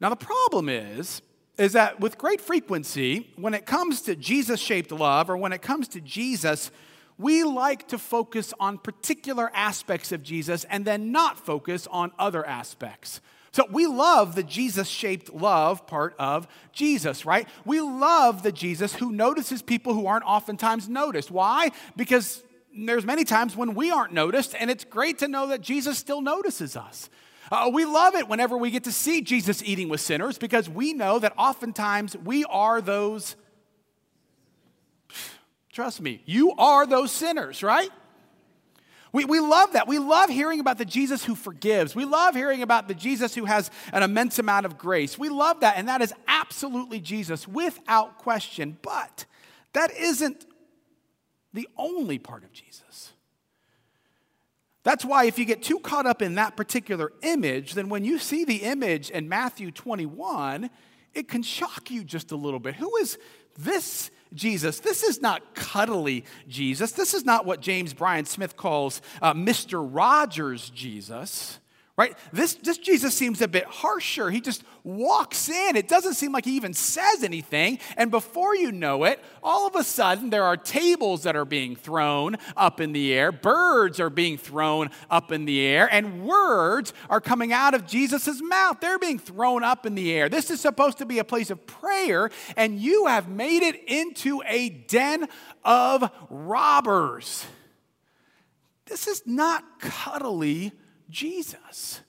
Now, 0.00 0.08
the 0.08 0.16
problem 0.16 0.70
is, 0.70 1.20
is 1.58 1.72
that 1.74 2.00
with 2.00 2.16
great 2.16 2.40
frequency, 2.40 3.30
when 3.36 3.52
it 3.52 3.66
comes 3.66 4.00
to 4.02 4.16
Jesus 4.16 4.58
shaped 4.58 4.90
love 4.90 5.28
or 5.28 5.36
when 5.36 5.52
it 5.52 5.60
comes 5.60 5.88
to 5.88 6.00
Jesus, 6.00 6.70
we 7.18 7.44
like 7.44 7.88
to 7.88 7.98
focus 7.98 8.54
on 8.58 8.78
particular 8.78 9.50
aspects 9.54 10.12
of 10.12 10.22
Jesus 10.22 10.64
and 10.64 10.86
then 10.86 11.12
not 11.12 11.38
focus 11.38 11.86
on 11.90 12.10
other 12.18 12.46
aspects. 12.46 13.20
So 13.56 13.64
we 13.70 13.86
love 13.86 14.34
the 14.34 14.42
Jesus 14.42 14.86
shaped 14.86 15.32
love 15.32 15.86
part 15.86 16.14
of 16.18 16.46
Jesus, 16.72 17.24
right? 17.24 17.48
We 17.64 17.80
love 17.80 18.42
the 18.42 18.52
Jesus 18.52 18.94
who 18.94 19.10
notices 19.10 19.62
people 19.62 19.94
who 19.94 20.06
aren't 20.06 20.26
oftentimes 20.26 20.90
noticed. 20.90 21.30
Why? 21.30 21.70
Because 21.96 22.42
there's 22.76 23.06
many 23.06 23.24
times 23.24 23.56
when 23.56 23.74
we 23.74 23.90
aren't 23.90 24.12
noticed, 24.12 24.54
and 24.60 24.70
it's 24.70 24.84
great 24.84 25.20
to 25.20 25.28
know 25.28 25.46
that 25.46 25.62
Jesus 25.62 25.96
still 25.96 26.20
notices 26.20 26.76
us. 26.76 27.08
Uh, 27.50 27.70
we 27.72 27.86
love 27.86 28.14
it 28.14 28.28
whenever 28.28 28.58
we 28.58 28.70
get 28.70 28.84
to 28.84 28.92
see 28.92 29.22
Jesus 29.22 29.62
eating 29.62 29.88
with 29.88 30.02
sinners 30.02 30.36
because 30.36 30.68
we 30.68 30.92
know 30.92 31.18
that 31.18 31.32
oftentimes 31.38 32.14
we 32.14 32.44
are 32.44 32.82
those. 32.82 33.36
Trust 35.72 36.02
me, 36.02 36.20
you 36.26 36.52
are 36.58 36.86
those 36.86 37.10
sinners, 37.10 37.62
right? 37.62 37.88
We, 39.12 39.24
we 39.24 39.40
love 39.40 39.72
that. 39.72 39.86
We 39.86 39.98
love 39.98 40.30
hearing 40.30 40.60
about 40.60 40.78
the 40.78 40.84
Jesus 40.84 41.24
who 41.24 41.34
forgives. 41.34 41.94
We 41.94 42.04
love 42.04 42.34
hearing 42.34 42.62
about 42.62 42.88
the 42.88 42.94
Jesus 42.94 43.34
who 43.34 43.44
has 43.44 43.70
an 43.92 44.02
immense 44.02 44.38
amount 44.38 44.66
of 44.66 44.76
grace. 44.76 45.18
We 45.18 45.28
love 45.28 45.60
that, 45.60 45.76
and 45.76 45.88
that 45.88 46.02
is 46.02 46.12
absolutely 46.26 47.00
Jesus 47.00 47.46
without 47.46 48.18
question. 48.18 48.78
But 48.82 49.26
that 49.72 49.90
isn't 49.96 50.46
the 51.52 51.68
only 51.76 52.18
part 52.18 52.44
of 52.44 52.52
Jesus. 52.52 53.12
That's 54.82 55.04
why 55.04 55.24
if 55.24 55.36
you 55.36 55.44
get 55.44 55.64
too 55.64 55.80
caught 55.80 56.06
up 56.06 56.22
in 56.22 56.36
that 56.36 56.56
particular 56.56 57.12
image, 57.22 57.74
then 57.74 57.88
when 57.88 58.04
you 58.04 58.18
see 58.20 58.44
the 58.44 58.58
image 58.58 59.10
in 59.10 59.28
Matthew 59.28 59.72
21, 59.72 60.70
it 61.12 61.26
can 61.26 61.42
shock 61.42 61.90
you 61.90 62.04
just 62.04 62.30
a 62.30 62.36
little 62.36 62.60
bit. 62.60 62.76
Who 62.76 62.96
is 62.98 63.18
this 63.58 64.10
Jesus. 64.36 64.80
This 64.80 65.02
is 65.02 65.20
not 65.20 65.54
cuddly 65.54 66.24
Jesus. 66.48 66.92
This 66.92 67.14
is 67.14 67.24
not 67.24 67.46
what 67.46 67.60
James 67.60 67.94
Bryan 67.94 68.24
Smith 68.24 68.56
calls 68.56 69.02
uh, 69.20 69.34
Mr. 69.34 69.86
Rogers 69.90 70.70
Jesus 70.70 71.58
right? 71.96 72.14
This, 72.30 72.54
this 72.54 72.76
Jesus 72.76 73.14
seems 73.14 73.40
a 73.40 73.48
bit 73.48 73.64
harsher. 73.64 74.30
He 74.30 74.42
just 74.42 74.62
walks 74.84 75.48
in. 75.48 75.76
It 75.76 75.88
doesn't 75.88 76.14
seem 76.14 76.30
like 76.30 76.44
he 76.44 76.54
even 76.56 76.74
says 76.74 77.22
anything. 77.22 77.78
And 77.96 78.10
before 78.10 78.54
you 78.54 78.70
know 78.70 79.04
it, 79.04 79.18
all 79.42 79.66
of 79.66 79.74
a 79.76 79.82
sudden 79.82 80.28
there 80.28 80.44
are 80.44 80.58
tables 80.58 81.22
that 81.22 81.36
are 81.36 81.46
being 81.46 81.74
thrown 81.74 82.36
up 82.54 82.80
in 82.80 82.92
the 82.92 83.14
air, 83.14 83.32
birds 83.32 83.98
are 83.98 84.10
being 84.10 84.36
thrown 84.36 84.90
up 85.10 85.32
in 85.32 85.46
the 85.46 85.60
air, 85.60 85.88
and 85.90 86.26
words 86.26 86.92
are 87.08 87.20
coming 87.20 87.52
out 87.52 87.72
of 87.72 87.86
Jesus' 87.86 88.42
mouth. 88.42 88.78
They're 88.80 88.98
being 88.98 89.18
thrown 89.18 89.64
up 89.64 89.86
in 89.86 89.94
the 89.94 90.12
air. 90.12 90.28
This 90.28 90.50
is 90.50 90.60
supposed 90.60 90.98
to 90.98 91.06
be 91.06 91.18
a 91.18 91.24
place 91.24 91.50
of 91.50 91.66
prayer, 91.66 92.30
and 92.56 92.78
you 92.78 93.06
have 93.06 93.28
made 93.28 93.62
it 93.62 93.82
into 93.88 94.42
a 94.46 94.68
den 94.68 95.28
of 95.64 96.10
robbers. 96.28 97.46
This 98.84 99.06
is 99.06 99.22
not 99.26 99.80
cuddly 99.80 100.72
Jesus. 101.10 102.00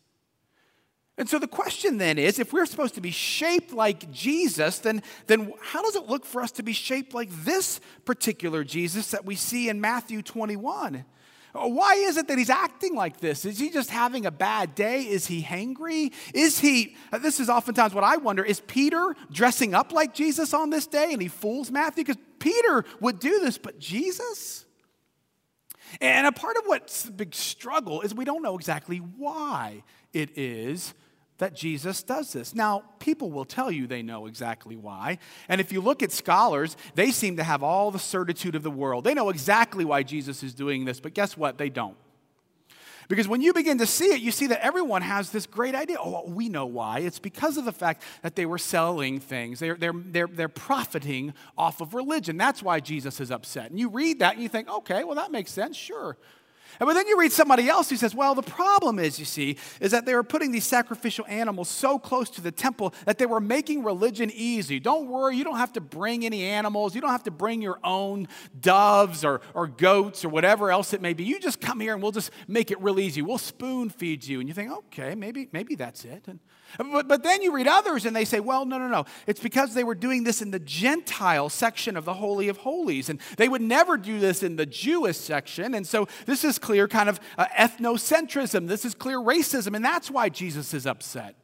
And 1.17 1.27
so 1.27 1.39
the 1.39 1.47
question 1.47 1.97
then 1.97 2.19
is 2.19 2.37
if 2.37 2.53
we're 2.53 2.67
supposed 2.67 2.95
to 2.95 3.01
be 3.01 3.11
shaped 3.11 3.73
like 3.73 4.11
Jesus, 4.11 4.79
then, 4.79 5.01
then 5.25 5.51
how 5.61 5.81
does 5.81 5.95
it 5.95 6.07
look 6.07 6.25
for 6.25 6.41
us 6.41 6.51
to 6.53 6.63
be 6.63 6.73
shaped 6.73 7.13
like 7.13 7.29
this 7.43 7.79
particular 8.05 8.63
Jesus 8.63 9.11
that 9.11 9.25
we 9.25 9.35
see 9.35 9.67
in 9.67 9.81
Matthew 9.81 10.21
21? 10.21 11.05
Why 11.53 11.95
is 11.95 12.17
it 12.17 12.27
that 12.27 12.37
he's 12.37 12.51
acting 12.51 12.93
like 12.93 13.19
this? 13.19 13.43
Is 13.45 13.57
he 13.57 13.71
just 13.71 13.89
having 13.89 14.27
a 14.27 14.31
bad 14.31 14.75
day? 14.75 15.01
Is 15.01 15.25
he 15.25 15.41
hangry? 15.41 16.13
Is 16.35 16.59
he, 16.59 16.95
this 17.19 17.39
is 17.39 17.49
oftentimes 17.49 17.95
what 17.95 18.03
I 18.03 18.17
wonder, 18.17 18.43
is 18.43 18.59
Peter 18.59 19.15
dressing 19.31 19.73
up 19.73 19.91
like 19.91 20.13
Jesus 20.13 20.53
on 20.53 20.69
this 20.69 20.85
day 20.85 21.13
and 21.13 21.21
he 21.21 21.29
fools 21.29 21.71
Matthew? 21.71 22.03
Because 22.03 22.21
Peter 22.37 22.85
would 22.99 23.19
do 23.19 23.39
this, 23.39 23.57
but 23.57 23.79
Jesus? 23.79 24.66
And 26.01 26.27
a 26.27 26.31
part 26.31 26.57
of 26.57 26.63
what's 26.65 27.03
the 27.03 27.11
big 27.11 27.33
struggle 27.33 28.01
is 28.01 28.13
we 28.13 28.25
don't 28.25 28.41
know 28.41 28.55
exactly 28.55 28.97
why 28.97 29.83
it 30.13 30.37
is 30.37 30.93
that 31.37 31.53
Jesus 31.53 32.01
does 32.03 32.33
this. 32.33 32.55
Now, 32.55 32.83
people 32.99 33.31
will 33.31 33.45
tell 33.45 33.71
you 33.71 33.87
they 33.87 34.01
know 34.01 34.25
exactly 34.25 34.75
why. 34.75 35.19
And 35.47 35.61
if 35.61 35.71
you 35.71 35.81
look 35.81 36.01
at 36.01 36.11
scholars, 36.11 36.75
they 36.95 37.11
seem 37.11 37.37
to 37.37 37.43
have 37.43 37.61
all 37.63 37.91
the 37.91 37.99
certitude 37.99 38.55
of 38.55 38.63
the 38.63 38.71
world. 38.71 39.03
They 39.03 39.13
know 39.13 39.29
exactly 39.29 39.85
why 39.85 40.03
Jesus 40.03 40.41
is 40.43 40.53
doing 40.53 40.85
this, 40.85 40.99
but 40.99 41.13
guess 41.13 41.37
what? 41.37 41.57
They 41.57 41.69
don't. 41.69 41.97
Because 43.07 43.27
when 43.27 43.41
you 43.41 43.53
begin 43.53 43.77
to 43.77 43.85
see 43.85 44.07
it, 44.13 44.21
you 44.21 44.31
see 44.31 44.47
that 44.47 44.63
everyone 44.65 45.01
has 45.01 45.29
this 45.29 45.45
great 45.45 45.75
idea. 45.75 45.97
Oh, 45.99 46.27
we 46.27 46.49
know 46.49 46.65
why. 46.65 46.99
It's 46.99 47.19
because 47.19 47.57
of 47.57 47.63
the 47.63 47.71
fact 47.71 48.03
that 48.21 48.35
they 48.35 48.45
were 48.45 48.57
selling 48.57 49.19
things, 49.19 49.59
they're, 49.59 49.75
they're, 49.75 49.93
they're, 49.95 50.27
they're 50.27 50.49
profiting 50.49 51.33
off 51.57 51.79
of 51.79 51.93
religion. 51.93 52.37
That's 52.37 52.61
why 52.61 52.79
Jesus 52.81 53.21
is 53.21 53.31
upset. 53.31 53.69
And 53.69 53.79
you 53.79 53.89
read 53.89 54.19
that 54.19 54.33
and 54.33 54.43
you 54.43 54.49
think, 54.49 54.69
okay, 54.69 55.03
well, 55.05 55.15
that 55.15 55.31
makes 55.31 55.51
sense, 55.51 55.77
sure. 55.77 56.17
But 56.79 56.93
then 56.93 57.07
you 57.07 57.19
read 57.19 57.31
somebody 57.31 57.69
else 57.69 57.89
who 57.89 57.95
says, 57.95 58.13
well, 58.13 58.35
the 58.35 58.41
problem 58.43 58.99
is, 58.99 59.19
you 59.19 59.25
see, 59.25 59.57
is 59.79 59.91
that 59.91 60.05
they 60.05 60.15
were 60.15 60.23
putting 60.23 60.51
these 60.51 60.65
sacrificial 60.65 61.25
animals 61.27 61.69
so 61.69 61.97
close 61.97 62.29
to 62.31 62.41
the 62.41 62.51
temple 62.51 62.93
that 63.05 63.17
they 63.17 63.25
were 63.25 63.39
making 63.39 63.83
religion 63.83 64.31
easy. 64.33 64.79
Don't 64.79 65.07
worry, 65.07 65.35
you 65.35 65.43
don't 65.43 65.57
have 65.57 65.73
to 65.73 65.81
bring 65.81 66.25
any 66.25 66.43
animals. 66.43 66.95
You 66.95 67.01
don't 67.01 67.11
have 67.11 67.23
to 67.23 67.31
bring 67.31 67.61
your 67.61 67.79
own 67.83 68.27
doves 68.59 69.25
or, 69.25 69.41
or 69.53 69.67
goats 69.67 70.23
or 70.23 70.29
whatever 70.29 70.71
else 70.71 70.93
it 70.93 71.01
may 71.01 71.13
be. 71.13 71.23
You 71.23 71.39
just 71.39 71.61
come 71.61 71.79
here 71.79 71.93
and 71.93 72.01
we'll 72.01 72.11
just 72.11 72.31
make 72.47 72.71
it 72.71 72.81
real 72.81 72.99
easy. 72.99 73.21
We'll 73.21 73.37
spoon 73.37 73.89
feed 73.89 74.25
you. 74.25 74.39
And 74.39 74.47
you 74.47 74.53
think, 74.53 74.71
okay, 74.71 75.15
maybe, 75.15 75.49
maybe 75.51 75.75
that's 75.75 76.05
it. 76.05 76.27
And, 76.27 76.39
but, 76.77 77.07
but 77.07 77.23
then 77.23 77.41
you 77.41 77.53
read 77.53 77.67
others 77.67 78.05
and 78.05 78.15
they 78.15 78.25
say, 78.25 78.39
well, 78.39 78.65
no, 78.65 78.77
no, 78.77 78.87
no. 78.87 79.05
It's 79.25 79.39
because 79.39 79.73
they 79.73 79.83
were 79.83 79.95
doing 79.95 80.23
this 80.23 80.41
in 80.41 80.51
the 80.51 80.59
Gentile 80.59 81.49
section 81.49 81.97
of 81.97 82.05
the 82.05 82.13
Holy 82.13 82.47
of 82.49 82.57
Holies. 82.57 83.09
And 83.09 83.19
they 83.37 83.49
would 83.49 83.61
never 83.61 83.97
do 83.97 84.19
this 84.19 84.43
in 84.43 84.55
the 84.55 84.65
Jewish 84.65 85.17
section. 85.17 85.73
And 85.73 85.85
so 85.85 86.07
this 86.25 86.43
is 86.43 86.59
clear 86.59 86.87
kind 86.87 87.09
of 87.09 87.19
uh, 87.37 87.45
ethnocentrism. 87.57 88.67
This 88.67 88.85
is 88.85 88.93
clear 88.93 89.19
racism. 89.19 89.75
And 89.75 89.83
that's 89.83 90.11
why 90.11 90.29
Jesus 90.29 90.73
is 90.73 90.85
upset. 90.85 91.35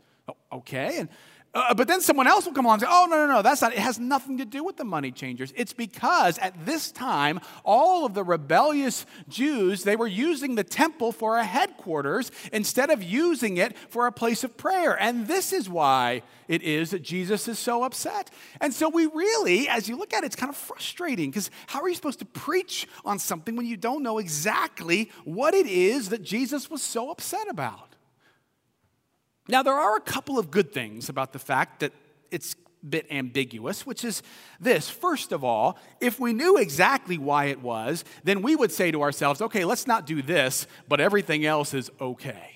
Okay. 0.52 1.00
And 1.00 1.10
uh, 1.54 1.74
but 1.74 1.88
then 1.88 2.02
someone 2.02 2.26
else 2.26 2.46
will 2.46 2.54
come 2.54 2.66
along 2.66 2.76
and 2.76 2.82
say, 2.82 2.88
oh, 2.90 3.06
no, 3.08 3.28
no, 3.28 3.32
no, 3.32 3.42
that's 3.44 3.62
not, 3.62 3.74
it 3.74 3.80
has 3.80 4.00
nothing 4.00 4.40
to 4.40 4.46
do 4.46 4.64
with 4.64 4.76
the 4.78 4.84
money 4.84 5.12
changers. 5.12 5.54
It's 5.56 5.74
because 5.74 6.40
at 6.40 6.66
this 6.66 6.92
time, 6.92 7.40
all 7.64 8.06
of 8.06 8.16
the 8.16 8.24
rebellious 8.24 9.06
Jews, 9.30 9.84
they 9.84 9.96
were 9.96 10.08
using 10.08 10.56
the 10.56 10.64
temple 10.64 11.12
for 11.12 11.38
a 11.38 11.44
headquarters 11.44 12.32
instead 12.52 12.90
of 12.90 13.04
using 13.04 13.58
it 13.58 13.78
for 13.90 14.08
a 14.08 14.12
place 14.12 14.44
of 14.44 14.58
prayer. 14.58 15.00
And 15.00 15.28
this 15.28 15.54
is 15.54 15.70
why 15.70 16.24
it 16.48 16.64
is 16.64 16.90
that 16.90 17.04
Jesus 17.04 17.48
is 17.48 17.60
so 17.60 17.84
upset. 17.84 18.32
And 18.60 18.74
so 18.74 18.90
we 18.90 19.06
really, 19.06 19.70
as 19.70 19.88
you 19.88 19.96
look 19.96 20.14
at 20.14 20.24
it, 20.24 20.28
it's 20.28 20.36
kind 20.36 20.50
of 20.50 20.58
frustrating 20.58 21.30
because 21.30 21.52
how 21.68 21.82
are 21.82 21.90
you 21.90 21.96
supposed 21.96 22.20
to 22.20 22.26
preach 22.26 22.88
on 23.06 23.20
something 23.20 23.56
when 23.56 23.68
you 23.68 23.78
don't 23.78 24.02
know 24.02 24.18
exactly 24.18 25.12
what 25.24 25.54
it 25.54 25.68
is 25.68 26.10
that 26.10 26.24
Jesus 26.24 26.72
was 26.72 26.82
so 26.82 27.12
upset 27.12 27.48
about? 27.48 27.93
Now, 29.48 29.62
there 29.62 29.74
are 29.74 29.96
a 29.96 30.02
couple 30.02 30.40
of 30.40 30.52
good 30.52 30.72
things 30.72 31.10
about 31.10 31.34
the 31.34 31.40
fact 31.40 31.82
that 31.82 31.92
it's 32.32 32.54
a 32.54 32.86
bit 32.86 33.08
ambiguous, 33.12 33.86
which 33.86 34.06
is 34.06 34.24
this. 34.60 34.90
First 34.90 35.32
of 35.32 35.44
all, 35.44 35.78
if 36.00 36.20
we 36.20 36.34
knew 36.34 36.58
exactly 36.58 37.18
why 37.18 37.46
it 37.46 37.62
was, 37.62 38.06
then 38.24 38.42
we 38.42 38.56
would 38.56 38.72
say 38.72 38.92
to 38.92 39.02
ourselves, 39.02 39.42
okay, 39.42 39.66
let's 39.66 39.86
not 39.86 40.06
do 40.06 40.22
this, 40.22 40.66
but 40.88 41.02
everything 41.02 41.46
else 41.46 41.74
is 41.74 41.92
okay. 42.00 42.52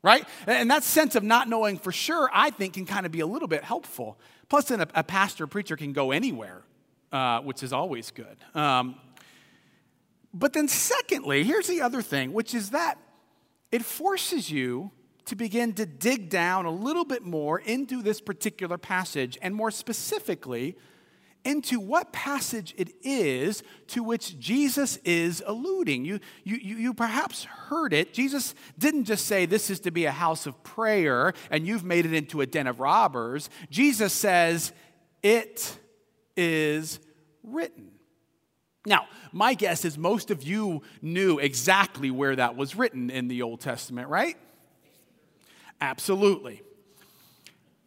Right? 0.00 0.24
And 0.46 0.70
that 0.70 0.84
sense 0.84 1.16
of 1.16 1.24
not 1.24 1.48
knowing 1.48 1.76
for 1.76 1.90
sure, 1.90 2.30
I 2.32 2.50
think, 2.50 2.74
can 2.74 2.86
kind 2.86 3.04
of 3.04 3.10
be 3.10 3.20
a 3.20 3.26
little 3.26 3.48
bit 3.48 3.64
helpful. 3.64 4.16
Plus, 4.48 4.66
then 4.66 4.80
a, 4.80 4.88
a 4.94 5.02
pastor 5.02 5.48
preacher 5.48 5.76
can 5.76 5.92
go 5.92 6.12
anywhere, 6.12 6.62
uh, 7.10 7.40
which 7.40 7.64
is 7.64 7.72
always 7.72 8.12
good. 8.12 8.36
Um, 8.54 8.94
but 10.32 10.52
then, 10.52 10.68
secondly, 10.68 11.42
here's 11.42 11.66
the 11.66 11.80
other 11.80 12.00
thing, 12.00 12.32
which 12.32 12.54
is 12.54 12.70
that 12.70 12.96
it 13.72 13.84
forces 13.84 14.50
you 14.50 14.92
to 15.28 15.36
begin 15.36 15.74
to 15.74 15.86
dig 15.86 16.30
down 16.30 16.64
a 16.64 16.70
little 16.70 17.04
bit 17.04 17.22
more 17.22 17.58
into 17.60 18.02
this 18.02 18.20
particular 18.20 18.78
passage, 18.78 19.38
and 19.42 19.54
more 19.54 19.70
specifically, 19.70 20.76
into 21.44 21.78
what 21.80 22.12
passage 22.12 22.74
it 22.76 22.90
is 23.02 23.62
to 23.86 24.02
which 24.02 24.38
Jesus 24.38 24.96
is 24.98 25.42
alluding. 25.46 26.04
You, 26.04 26.20
you, 26.44 26.56
you 26.56 26.94
perhaps 26.94 27.44
heard 27.44 27.92
it. 27.92 28.12
Jesus 28.12 28.54
didn't 28.78 29.04
just 29.04 29.26
say 29.26 29.46
this 29.46 29.70
is 29.70 29.80
to 29.80 29.90
be 29.90 30.04
a 30.04 30.10
house 30.10 30.46
of 30.46 30.62
prayer 30.62 31.32
and 31.50 31.66
you've 31.66 31.84
made 31.84 32.04
it 32.04 32.12
into 32.12 32.40
a 32.40 32.46
den 32.46 32.66
of 32.66 32.80
robbers. 32.80 33.48
Jesus 33.70 34.12
says, 34.12 34.72
It 35.22 35.78
is 36.36 36.98
written. 37.42 37.92
Now, 38.84 39.06
my 39.32 39.54
guess 39.54 39.84
is 39.84 39.96
most 39.96 40.30
of 40.30 40.42
you 40.42 40.82
knew 41.00 41.38
exactly 41.38 42.10
where 42.10 42.36
that 42.36 42.56
was 42.56 42.74
written 42.74 43.10
in 43.10 43.28
the 43.28 43.42
Old 43.42 43.60
Testament, 43.60 44.08
right? 44.08 44.36
Absolutely. 45.80 46.62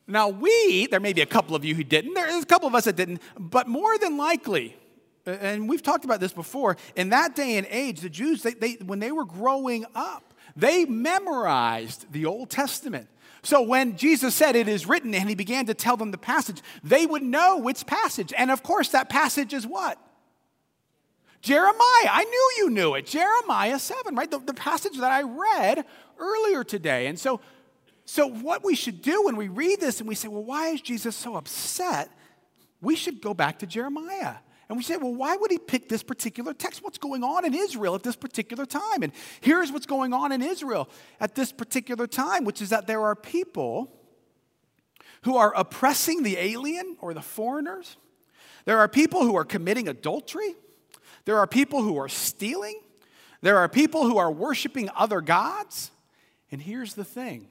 Now, 0.08 0.30
we, 0.30 0.88
there 0.88 1.00
may 1.00 1.14
be 1.14 1.22
a 1.22 1.26
couple 1.26 1.56
of 1.56 1.64
you 1.64 1.76
who 1.76 1.84
didn't, 1.84 2.14
there's 2.14 2.44
a 2.44 2.46
couple 2.46 2.68
of 2.68 2.76
us 2.76 2.86
that 2.86 2.96
didn't, 2.96 3.22
but 3.40 3.68
more 3.68 3.98
than 3.98 4.18
likely, 4.18 4.76
and 5.26 5.70
we've 5.70 5.84
talked 5.84 6.04
about 6.04 6.20
this 6.20 6.34
before, 6.34 6.78
in 6.96 7.10
that 7.10 7.36
day 7.36 7.58
and 7.58 7.68
age, 7.70 8.02
the 8.02 8.10
Jews, 8.10 8.44
they, 8.44 8.54
they, 8.54 8.74
when 8.86 9.00
they 9.00 9.12
were 9.12 9.26
growing 9.26 9.86
up, 9.96 10.34
they 10.56 10.86
memorized 10.86 12.12
the 12.12 12.26
Old 12.26 12.50
Testament. 12.50 13.08
So 13.44 13.62
when 13.62 13.98
Jesus 13.98 14.36
said 14.36 14.56
it 14.56 14.68
is 14.68 14.86
written 14.86 15.16
and 15.16 15.30
he 15.30 15.36
began 15.36 15.66
to 15.68 15.74
tell 15.74 15.98
them 15.98 16.12
the 16.12 16.18
passage, 16.18 16.62
they 16.84 17.06
would 17.06 17.24
know 17.24 17.58
which 17.58 17.86
passage. 17.86 18.34
And 18.38 18.52
of 18.52 18.64
course, 18.64 18.90
that 18.90 19.10
passage 19.10 19.54
is 19.54 19.66
what? 19.66 19.98
Jeremiah. 21.42 22.10
I 22.12 22.24
knew 22.24 22.64
you 22.64 22.70
knew 22.70 22.94
it. 22.96 23.08
Jeremiah 23.08 23.80
7, 23.80 24.16
right? 24.16 24.30
The, 24.30 24.40
the 24.40 24.54
passage 24.54 24.98
that 24.98 25.12
I 25.12 25.24
read 25.24 25.86
earlier 26.20 26.64
today. 26.64 27.08
And 27.08 27.20
so 27.20 27.42
so, 28.12 28.28
what 28.28 28.62
we 28.62 28.76
should 28.76 29.02
do 29.02 29.24
when 29.24 29.38
we 29.38 29.48
read 29.48 29.80
this 29.80 30.02
and 30.02 30.10
we 30.10 30.16
say, 30.16 30.28
well, 30.28 30.44
why 30.44 30.68
is 30.68 30.82
Jesus 30.82 31.16
so 31.16 31.38
upset? 31.38 32.10
We 32.82 32.98
should 32.98 33.22
go 33.22 33.34
back 33.34 33.60
to 33.60 33.66
Jeremiah. 33.66 34.36
And 34.68 34.78
we 34.78 34.84
say, 34.84 34.98
well, 34.98 35.16
why 35.16 35.38
would 35.38 35.50
he 35.50 35.58
pick 35.58 35.88
this 35.88 36.04
particular 36.04 36.54
text? 36.54 36.84
What's 36.84 36.98
going 36.98 37.24
on 37.24 37.46
in 37.46 37.54
Israel 37.54 37.96
at 37.96 38.04
this 38.04 38.18
particular 38.18 38.66
time? 38.66 39.04
And 39.04 39.14
here's 39.40 39.72
what's 39.72 39.86
going 39.86 40.14
on 40.14 40.34
in 40.34 40.42
Israel 40.42 40.90
at 41.22 41.36
this 41.36 41.54
particular 41.54 42.06
time, 42.06 42.44
which 42.44 42.62
is 42.62 42.68
that 42.72 42.86
there 42.86 43.02
are 43.02 43.16
people 43.16 43.98
who 45.22 45.38
are 45.38 45.56
oppressing 45.56 46.24
the 46.24 46.38
alien 46.38 46.98
or 47.00 47.14
the 47.14 47.22
foreigners. 47.22 47.96
There 48.66 48.80
are 48.80 48.90
people 48.90 49.22
who 49.22 49.38
are 49.38 49.46
committing 49.46 49.88
adultery. 49.88 50.56
There 51.24 51.38
are 51.38 51.48
people 51.48 51.82
who 51.82 51.98
are 51.98 52.10
stealing. 52.10 52.82
There 53.40 53.58
are 53.58 53.70
people 53.70 54.04
who 54.04 54.18
are 54.18 54.30
worshiping 54.30 54.90
other 54.98 55.22
gods. 55.22 55.92
And 56.52 56.62
here's 56.62 56.94
the 56.94 57.06
thing 57.06 57.48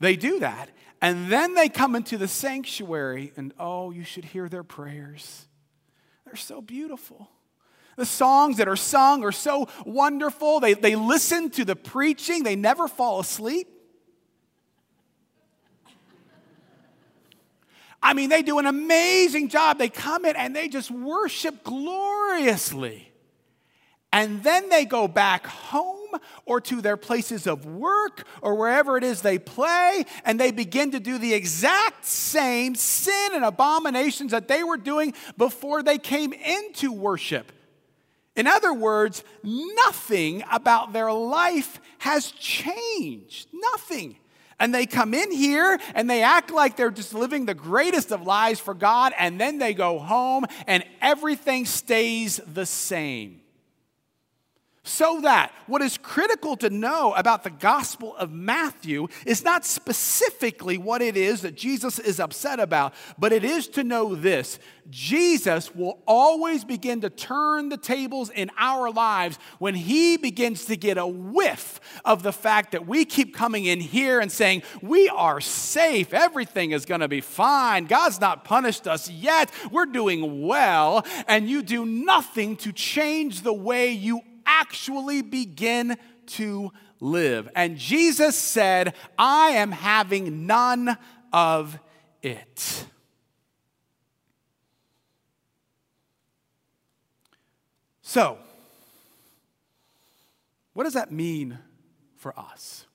they 0.00 0.16
do 0.16 0.40
that. 0.40 0.70
And 1.02 1.30
then 1.30 1.54
they 1.54 1.68
come 1.68 1.94
into 1.94 2.18
the 2.18 2.28
sanctuary, 2.28 3.32
and 3.36 3.54
oh, 3.58 3.90
you 3.90 4.04
should 4.04 4.24
hear 4.24 4.48
their 4.48 4.64
prayers. 4.64 5.46
They're 6.26 6.36
so 6.36 6.60
beautiful. 6.60 7.30
The 7.96 8.04
songs 8.06 8.58
that 8.58 8.68
are 8.68 8.76
sung 8.76 9.24
are 9.24 9.32
so 9.32 9.68
wonderful. 9.84 10.60
They, 10.60 10.74
they 10.74 10.96
listen 10.96 11.50
to 11.50 11.64
the 11.64 11.76
preaching, 11.76 12.42
they 12.42 12.56
never 12.56 12.88
fall 12.88 13.20
asleep. 13.20 13.68
I 18.02 18.14
mean, 18.14 18.30
they 18.30 18.42
do 18.42 18.58
an 18.58 18.66
amazing 18.66 19.50
job. 19.50 19.78
They 19.78 19.90
come 19.90 20.24
in 20.24 20.34
and 20.34 20.56
they 20.56 20.68
just 20.68 20.90
worship 20.90 21.62
gloriously. 21.62 23.12
And 24.10 24.42
then 24.42 24.70
they 24.70 24.86
go 24.86 25.06
back 25.06 25.46
home 25.46 25.99
or 26.44 26.60
to 26.60 26.80
their 26.80 26.96
places 26.96 27.46
of 27.46 27.66
work 27.66 28.26
or 28.42 28.54
wherever 28.54 28.96
it 28.96 29.04
is 29.04 29.22
they 29.22 29.38
play, 29.38 30.04
and 30.24 30.38
they 30.38 30.50
begin 30.50 30.90
to 30.92 31.00
do 31.00 31.18
the 31.18 31.34
exact 31.34 32.04
same 32.04 32.74
sin 32.74 33.30
and 33.34 33.44
abominations 33.44 34.32
that 34.32 34.48
they 34.48 34.64
were 34.64 34.76
doing 34.76 35.14
before 35.36 35.82
they 35.82 35.98
came 35.98 36.32
into 36.32 36.92
worship. 36.92 37.52
In 38.36 38.46
other 38.46 38.72
words, 38.72 39.24
nothing 39.42 40.44
about 40.50 40.92
their 40.92 41.12
life 41.12 41.80
has 41.98 42.30
changed. 42.30 43.48
Nothing. 43.52 44.16
And 44.58 44.74
they 44.74 44.86
come 44.86 45.14
in 45.14 45.32
here 45.32 45.78
and 45.94 46.08
they 46.08 46.22
act 46.22 46.50
like 46.50 46.76
they're 46.76 46.90
just 46.90 47.14
living 47.14 47.46
the 47.46 47.54
greatest 47.54 48.12
of 48.12 48.22
lives 48.22 48.60
for 48.60 48.74
God, 48.74 49.12
and 49.18 49.40
then 49.40 49.58
they 49.58 49.74
go 49.74 49.98
home 49.98 50.44
and 50.66 50.84
everything 51.00 51.66
stays 51.66 52.40
the 52.46 52.66
same. 52.66 53.39
So 54.82 55.20
that 55.20 55.52
what 55.66 55.82
is 55.82 55.98
critical 55.98 56.56
to 56.56 56.70
know 56.70 57.12
about 57.12 57.44
the 57.44 57.50
Gospel 57.50 58.16
of 58.16 58.32
Matthew 58.32 59.08
is 59.26 59.44
not 59.44 59.66
specifically 59.66 60.78
what 60.78 61.02
it 61.02 61.18
is 61.18 61.42
that 61.42 61.54
Jesus 61.54 61.98
is 61.98 62.18
upset 62.18 62.58
about, 62.58 62.94
but 63.18 63.30
it 63.30 63.44
is 63.44 63.68
to 63.68 63.84
know 63.84 64.14
this. 64.14 64.58
Jesus 64.88 65.74
will 65.74 65.98
always 66.06 66.64
begin 66.64 67.02
to 67.02 67.10
turn 67.10 67.68
the 67.68 67.76
tables 67.76 68.30
in 68.30 68.50
our 68.56 68.90
lives 68.90 69.38
when 69.58 69.74
he 69.74 70.16
begins 70.16 70.64
to 70.64 70.76
get 70.76 70.96
a 70.96 71.06
whiff 71.06 71.78
of 72.04 72.22
the 72.22 72.32
fact 72.32 72.72
that 72.72 72.86
we 72.86 73.04
keep 73.04 73.34
coming 73.34 73.66
in 73.66 73.80
here 73.80 74.18
and 74.18 74.32
saying, 74.32 74.62
We 74.80 75.10
are 75.10 75.42
safe, 75.42 76.14
everything 76.14 76.72
is 76.72 76.86
going 76.86 77.02
to 77.02 77.08
be 77.08 77.20
fine, 77.20 77.84
God's 77.84 78.20
not 78.20 78.44
punished 78.44 78.88
us 78.88 79.10
yet, 79.10 79.50
we're 79.70 79.86
doing 79.86 80.46
well, 80.46 81.04
and 81.28 81.48
you 81.48 81.62
do 81.62 81.84
nothing 81.84 82.56
to 82.56 82.72
change 82.72 83.42
the 83.42 83.52
way 83.52 83.90
you 83.90 84.22
actually 84.50 85.22
begin 85.22 85.96
to 86.26 86.72
live. 86.98 87.48
And 87.54 87.78
Jesus 87.78 88.36
said, 88.36 88.94
I 89.16 89.50
am 89.50 89.70
having 89.70 90.46
none 90.46 90.98
of 91.32 91.78
it. 92.22 92.86
So, 98.02 98.38
what 100.72 100.82
does 100.82 100.94
that 100.94 101.12
mean 101.12 101.58
for 102.16 102.36
us? 102.38 102.86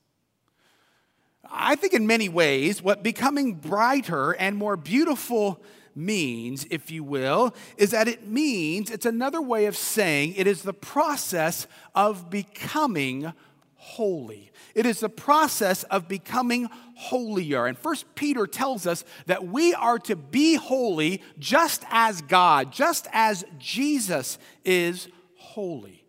I 1.50 1.76
think 1.76 1.94
in 1.94 2.06
many 2.06 2.28
ways, 2.28 2.82
what 2.82 3.02
becoming 3.02 3.54
brighter 3.54 4.32
and 4.32 4.58
more 4.58 4.76
beautiful 4.76 5.62
means, 5.96 6.66
if 6.70 6.92
you 6.92 7.04
will, 7.04 7.56
is 7.78 7.92
that 7.92 8.08
it 8.08 8.28
means, 8.28 8.92
it's 8.92 9.06
another 9.06 9.42
way 9.42 9.66
of 9.66 9.76
saying 9.76 10.34
it 10.36 10.48
is 10.48 10.64
the 10.64 10.74
process 10.74 11.68
of 11.94 12.30
becoming 12.30 13.34
holy. 13.76 14.52
It 14.74 14.86
is 14.86 15.00
the 15.00 15.10
process 15.10 15.84
of 15.84 16.08
becoming 16.08 16.70
holier. 16.96 17.66
And 17.66 17.78
First 17.78 18.14
Peter 18.16 18.48
tells 18.48 18.88
us 18.88 19.06
that 19.28 19.48
we 19.48 19.74
are 19.74 20.00
to 20.00 20.16
be 20.16 20.56
holy 20.56 21.22
just 21.40 21.84
as 21.90 22.22
God, 22.22 22.74
just 22.74 23.08
as 23.14 23.46
Jesus 23.60 24.38
is 24.64 25.08
holy. 25.38 26.05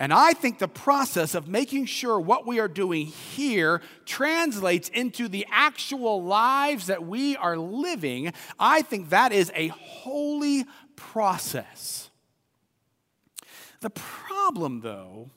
And 0.00 0.12
I 0.12 0.32
think 0.32 0.58
the 0.58 0.68
process 0.68 1.34
of 1.34 1.48
making 1.48 1.86
sure 1.86 2.20
what 2.20 2.46
we 2.46 2.60
are 2.60 2.68
doing 2.68 3.06
here 3.06 3.82
translates 4.06 4.88
into 4.90 5.26
the 5.26 5.44
actual 5.50 6.22
lives 6.22 6.86
that 6.86 7.04
we 7.04 7.36
are 7.36 7.56
living, 7.56 8.32
I 8.60 8.82
think 8.82 9.10
that 9.10 9.32
is 9.32 9.50
a 9.56 9.68
holy 9.68 10.66
process. 10.94 12.10
The 13.80 13.90
problem, 13.90 14.82
though, 14.82 15.30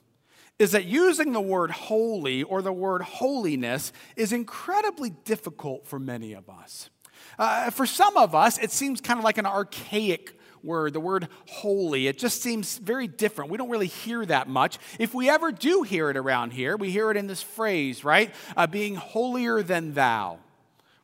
is 0.60 0.70
that 0.72 0.84
using 0.84 1.32
the 1.32 1.40
word 1.40 1.72
holy 1.72 2.44
or 2.44 2.62
the 2.62 2.72
word 2.72 3.02
holiness 3.02 3.92
is 4.14 4.32
incredibly 4.32 5.10
difficult 5.10 5.88
for 5.88 5.98
many 5.98 6.34
of 6.34 6.48
us. 6.48 6.88
Uh, 7.36 7.70
for 7.70 7.84
some 7.84 8.16
of 8.16 8.32
us, 8.32 8.58
it 8.58 8.70
seems 8.70 9.00
kind 9.00 9.18
of 9.18 9.24
like 9.24 9.38
an 9.38 9.46
archaic 9.46 10.38
word, 10.64 10.92
the 10.92 11.00
word 11.00 11.28
holy. 11.46 12.06
It 12.06 12.18
just 12.18 12.42
seems 12.42 12.78
very 12.78 13.06
different. 13.06 13.50
We 13.50 13.58
don't 13.58 13.70
really 13.70 13.86
hear 13.86 14.24
that 14.26 14.48
much. 14.48 14.78
If 14.98 15.14
we 15.14 15.28
ever 15.28 15.52
do 15.52 15.82
hear 15.82 16.10
it 16.10 16.16
around 16.16 16.52
here, 16.52 16.76
we 16.76 16.90
hear 16.90 17.10
it 17.10 17.16
in 17.16 17.26
this 17.26 17.42
phrase, 17.42 18.04
right? 18.04 18.34
Uh, 18.56 18.66
being 18.66 18.94
holier 18.94 19.62
than 19.62 19.94
thou. 19.94 20.38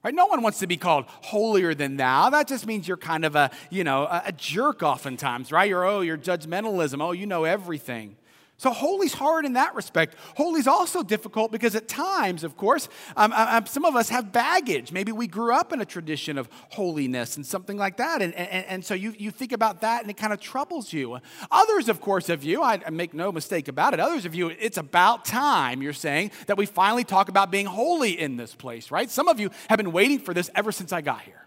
Right? 0.05 0.15
No 0.15 0.27
one 0.27 0.43
wants 0.43 0.61
to 0.61 0.67
be 0.67 0.77
called 0.77 1.07
holier 1.09 1.75
than 1.75 1.97
thou. 1.97 2.31
That 2.31 2.47
just 2.47 2.67
means 2.67 2.87
you're 2.87 2.97
kind 2.97 3.25
of 3.25 3.35
a, 3.35 3.50
you 3.69 3.83
know, 3.83 4.05
a, 4.05 4.23
a 4.27 4.33
jerk 4.33 4.83
oftentimes, 4.83 5.50
right? 5.50 5.69
You're, 5.69 5.85
oh, 5.85 6.03
you're 6.03 6.17
judgmentalism. 6.17 7.03
Oh, 7.03 7.12
you 7.12 7.27
know 7.27 7.45
everything. 7.45 8.17
So 8.61 8.73
holy's 8.73 9.15
hard 9.15 9.45
in 9.45 9.53
that 9.53 9.77
respect. 9.77 10.17
Holy's 10.37 10.67
also 10.67 11.05
difficult 11.05 11.53
because 11.53 11.77
at 11.77 11.87
times, 11.87 12.43
of 12.43 12.57
course, 12.57 12.88
um, 13.17 13.33
um, 13.33 13.49
um, 13.49 13.67
some 13.67 13.85
of 13.85 13.95
us 13.95 14.09
have 14.09 14.33
baggage. 14.33 14.91
Maybe 14.91 15.12
we 15.12 15.29
grew 15.29 15.55
up 15.55 15.73
in 15.73 15.81
a 15.81 15.85
tradition 15.85 16.37
of 16.37 16.49
holiness 16.71 17.37
and 17.37 17.47
something 17.47 17.77
like 17.77 17.99
that. 17.99 18.21
And, 18.21 18.35
and, 18.35 18.67
and 18.67 18.85
so 18.85 18.95
you, 18.95 19.15
you 19.17 19.31
think 19.31 19.53
about 19.53 19.83
that 19.83 20.03
and 20.03 20.11
it 20.11 20.17
kind 20.17 20.33
of 20.33 20.41
troubles 20.41 20.93
you. 20.93 21.21
Others, 21.53 21.88
of 21.88 22.00
course, 22.00 22.29
of 22.29 22.43
you, 22.43 22.61
I, 22.61 22.81
I 22.85 22.91
make 22.91 23.15
no 23.15 23.31
mistake 23.31 23.69
about 23.69 23.95
it, 23.95 24.00
others 24.00 24.25
of 24.25 24.35
you, 24.35 24.49
it's 24.49 24.77
about 24.77 25.25
time, 25.25 25.81
you're 25.81 25.93
saying, 25.93 26.33
that 26.49 26.57
we 26.57 26.67
finally 26.67 27.05
talk 27.05 27.29
about 27.29 27.53
being 27.53 27.67
holy 27.67 28.19
in 28.19 28.37
this 28.37 28.57
place, 28.57 28.91
right? 28.91 29.09
Some 29.09 29.29
of 29.29 29.38
you 29.38 29.50
have 29.69 29.77
been 29.77 29.93
waiting 29.93 30.19
for 30.19 30.35
this 30.35 30.50
ever 30.57 30.73
since 30.73 30.93
I 30.93 31.00
got 31.00 31.23
here. 31.23 31.47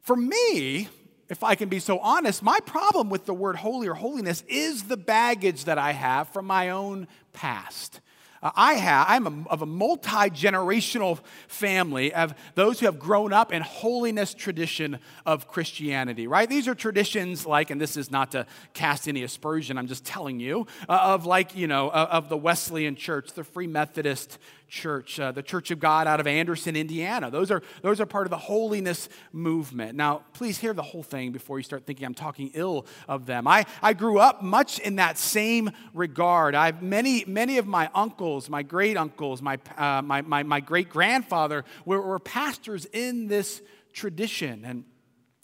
For 0.00 0.16
me, 0.16 0.88
if 1.32 1.42
I 1.42 1.54
can 1.54 1.70
be 1.70 1.78
so 1.78 1.98
honest, 1.98 2.42
my 2.42 2.60
problem 2.66 3.08
with 3.08 3.24
the 3.24 3.32
word 3.32 3.56
holy 3.56 3.88
or 3.88 3.94
holiness 3.94 4.44
is 4.48 4.82
the 4.82 4.98
baggage 4.98 5.64
that 5.64 5.78
I 5.78 5.92
have 5.92 6.28
from 6.28 6.44
my 6.44 6.68
own 6.68 7.08
past. 7.32 8.00
Uh, 8.42 8.50
I 8.54 8.74
have, 8.74 9.06
I'm 9.08 9.26
a, 9.26 9.48
of 9.48 9.62
a 9.62 9.66
multi 9.66 10.28
generational 10.28 11.20
family 11.48 12.12
of 12.12 12.34
those 12.54 12.80
who 12.80 12.86
have 12.86 12.98
grown 12.98 13.32
up 13.32 13.50
in 13.50 13.62
holiness 13.62 14.34
tradition 14.34 14.98
of 15.24 15.48
Christianity, 15.48 16.26
right? 16.26 16.46
These 16.46 16.68
are 16.68 16.74
traditions 16.74 17.46
like, 17.46 17.70
and 17.70 17.80
this 17.80 17.96
is 17.96 18.10
not 18.10 18.32
to 18.32 18.44
cast 18.74 19.08
any 19.08 19.22
aspersion, 19.22 19.78
I'm 19.78 19.86
just 19.86 20.04
telling 20.04 20.38
you, 20.38 20.66
uh, 20.86 20.98
of 21.00 21.24
like, 21.24 21.56
you 21.56 21.66
know, 21.66 21.88
uh, 21.88 22.08
of 22.10 22.28
the 22.28 22.36
Wesleyan 22.36 22.94
Church, 22.94 23.32
the 23.32 23.44
Free 23.44 23.66
Methodist 23.66 24.38
Church, 24.72 25.20
uh, 25.20 25.32
the 25.32 25.42
Church 25.42 25.70
of 25.70 25.78
God 25.78 26.06
out 26.06 26.18
of 26.18 26.26
Anderson, 26.26 26.76
Indiana. 26.76 27.30
Those 27.30 27.50
are, 27.50 27.62
those 27.82 28.00
are 28.00 28.06
part 28.06 28.26
of 28.26 28.30
the 28.30 28.38
holiness 28.38 29.10
movement. 29.30 29.96
Now, 29.98 30.22
please 30.32 30.56
hear 30.56 30.72
the 30.72 30.82
whole 30.82 31.02
thing 31.02 31.30
before 31.30 31.58
you 31.58 31.62
start 31.62 31.84
thinking 31.84 32.06
I'm 32.06 32.14
talking 32.14 32.50
ill 32.54 32.86
of 33.06 33.26
them. 33.26 33.46
I, 33.46 33.66
I 33.82 33.92
grew 33.92 34.18
up 34.18 34.42
much 34.42 34.78
in 34.78 34.96
that 34.96 35.18
same 35.18 35.72
regard. 35.92 36.54
I've 36.54 36.82
many, 36.82 37.22
many 37.26 37.58
of 37.58 37.66
my 37.66 37.90
uncles, 37.94 38.48
my 38.48 38.62
great 38.62 38.96
uncles, 38.96 39.42
my, 39.42 39.58
uh, 39.76 40.00
my, 40.00 40.22
my, 40.22 40.42
my 40.42 40.60
great 40.60 40.88
grandfather 40.88 41.66
were, 41.84 42.00
were 42.00 42.18
pastors 42.18 42.86
in 42.94 43.28
this 43.28 43.60
tradition. 43.92 44.64
And 44.64 44.84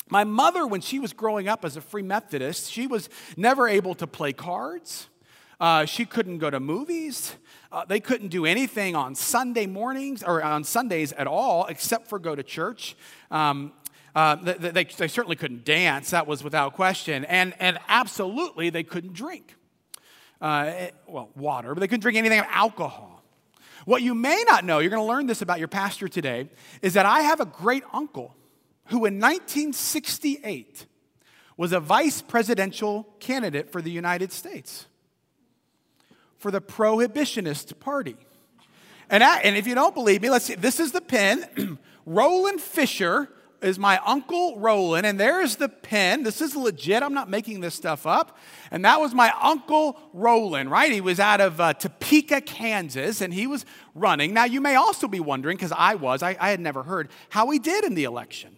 my 0.08 0.24
mother, 0.24 0.66
when 0.66 0.80
she 0.80 0.98
was 0.98 1.12
growing 1.12 1.48
up 1.48 1.66
as 1.66 1.76
a 1.76 1.82
Free 1.82 2.02
Methodist, 2.02 2.72
she 2.72 2.86
was 2.86 3.10
never 3.36 3.68
able 3.68 3.94
to 3.96 4.06
play 4.06 4.32
cards. 4.32 5.10
Uh, 5.60 5.84
she 5.84 6.06
couldn't 6.06 6.38
go 6.38 6.48
to 6.48 6.60
movies. 6.60 7.34
Uh, 7.70 7.84
they 7.84 8.00
couldn't 8.00 8.28
do 8.28 8.46
anything 8.46 8.96
on 8.96 9.14
Sunday 9.14 9.66
mornings 9.66 10.22
or 10.22 10.42
on 10.42 10.64
Sundays 10.64 11.12
at 11.12 11.26
all 11.26 11.66
except 11.66 12.08
for 12.08 12.18
go 12.18 12.34
to 12.34 12.42
church. 12.42 12.96
Um, 13.30 13.72
uh, 14.14 14.36
they, 14.36 14.70
they, 14.70 14.84
they, 14.84 15.08
certainly 15.08 15.36
couldn't 15.36 15.64
dance, 15.64 16.10
that 16.10 16.26
was 16.26 16.42
without 16.42 16.72
question. 16.72 17.26
And, 17.26 17.54
and 17.60 17.78
absolutely, 17.88 18.70
they 18.70 18.82
couldn't 18.82 19.12
drink. 19.12 19.54
Uh, 20.40 20.72
it, 20.74 20.94
well, 21.06 21.30
water, 21.36 21.74
but 21.74 21.80
they 21.80 21.86
couldn't 21.86 22.00
drink 22.00 22.16
anything 22.16 22.40
of 22.40 22.46
alcohol. 22.48 23.22
What 23.84 24.02
you 24.02 24.14
may 24.14 24.44
not 24.46 24.64
know, 24.64 24.78
you're 24.78 24.90
going 24.90 25.02
to 25.02 25.08
learn 25.08 25.26
this 25.26 25.42
about 25.42 25.58
your 25.58 25.68
pastor 25.68 26.08
today, 26.08 26.48
is 26.80 26.94
that 26.94 27.06
I 27.06 27.20
have 27.20 27.40
a 27.40 27.46
great 27.46 27.84
uncle 27.92 28.34
who 28.86 29.04
in 29.04 29.20
1968 29.20 30.86
was 31.56 31.72
a 31.72 31.80
vice 31.80 32.22
presidential 32.22 33.14
candidate 33.20 33.70
for 33.70 33.82
the 33.82 33.90
United 33.90 34.32
States 34.32 34.87
for 36.38 36.50
the 36.50 36.60
Prohibitionist 36.60 37.78
Party. 37.80 38.16
And, 39.10 39.24
I, 39.24 39.38
and 39.40 39.56
if 39.56 39.66
you 39.66 39.74
don't 39.74 39.94
believe 39.94 40.22
me, 40.22 40.30
let's 40.30 40.46
see. 40.46 40.54
This 40.54 40.80
is 40.80 40.92
the 40.92 41.00
pen. 41.00 41.78
Roland 42.06 42.60
Fisher 42.60 43.28
is 43.60 43.78
my 43.78 43.98
uncle 44.06 44.58
Roland, 44.58 45.04
and 45.04 45.18
there's 45.18 45.56
the 45.56 45.68
pen. 45.68 46.22
This 46.22 46.40
is 46.40 46.54
legit. 46.54 47.02
I'm 47.02 47.14
not 47.14 47.28
making 47.28 47.60
this 47.60 47.74
stuff 47.74 48.06
up. 48.06 48.38
And 48.70 48.84
that 48.84 49.00
was 49.00 49.14
my 49.14 49.32
uncle 49.42 49.98
Roland, 50.12 50.70
right? 50.70 50.92
He 50.92 51.00
was 51.00 51.18
out 51.18 51.40
of 51.40 51.60
uh, 51.60 51.74
Topeka, 51.74 52.42
Kansas, 52.42 53.20
and 53.20 53.34
he 53.34 53.46
was 53.46 53.64
running. 53.94 54.32
Now, 54.32 54.44
you 54.44 54.60
may 54.60 54.76
also 54.76 55.08
be 55.08 55.20
wondering, 55.20 55.56
because 55.56 55.72
I 55.72 55.96
was, 55.96 56.22
I, 56.22 56.36
I, 56.38 56.50
had 56.50 56.60
never 56.60 56.84
heard, 56.84 57.08
how 57.30 57.50
he 57.50 57.58
did 57.58 57.84
in 57.84 57.94
the 57.94 58.04
election. 58.04 58.54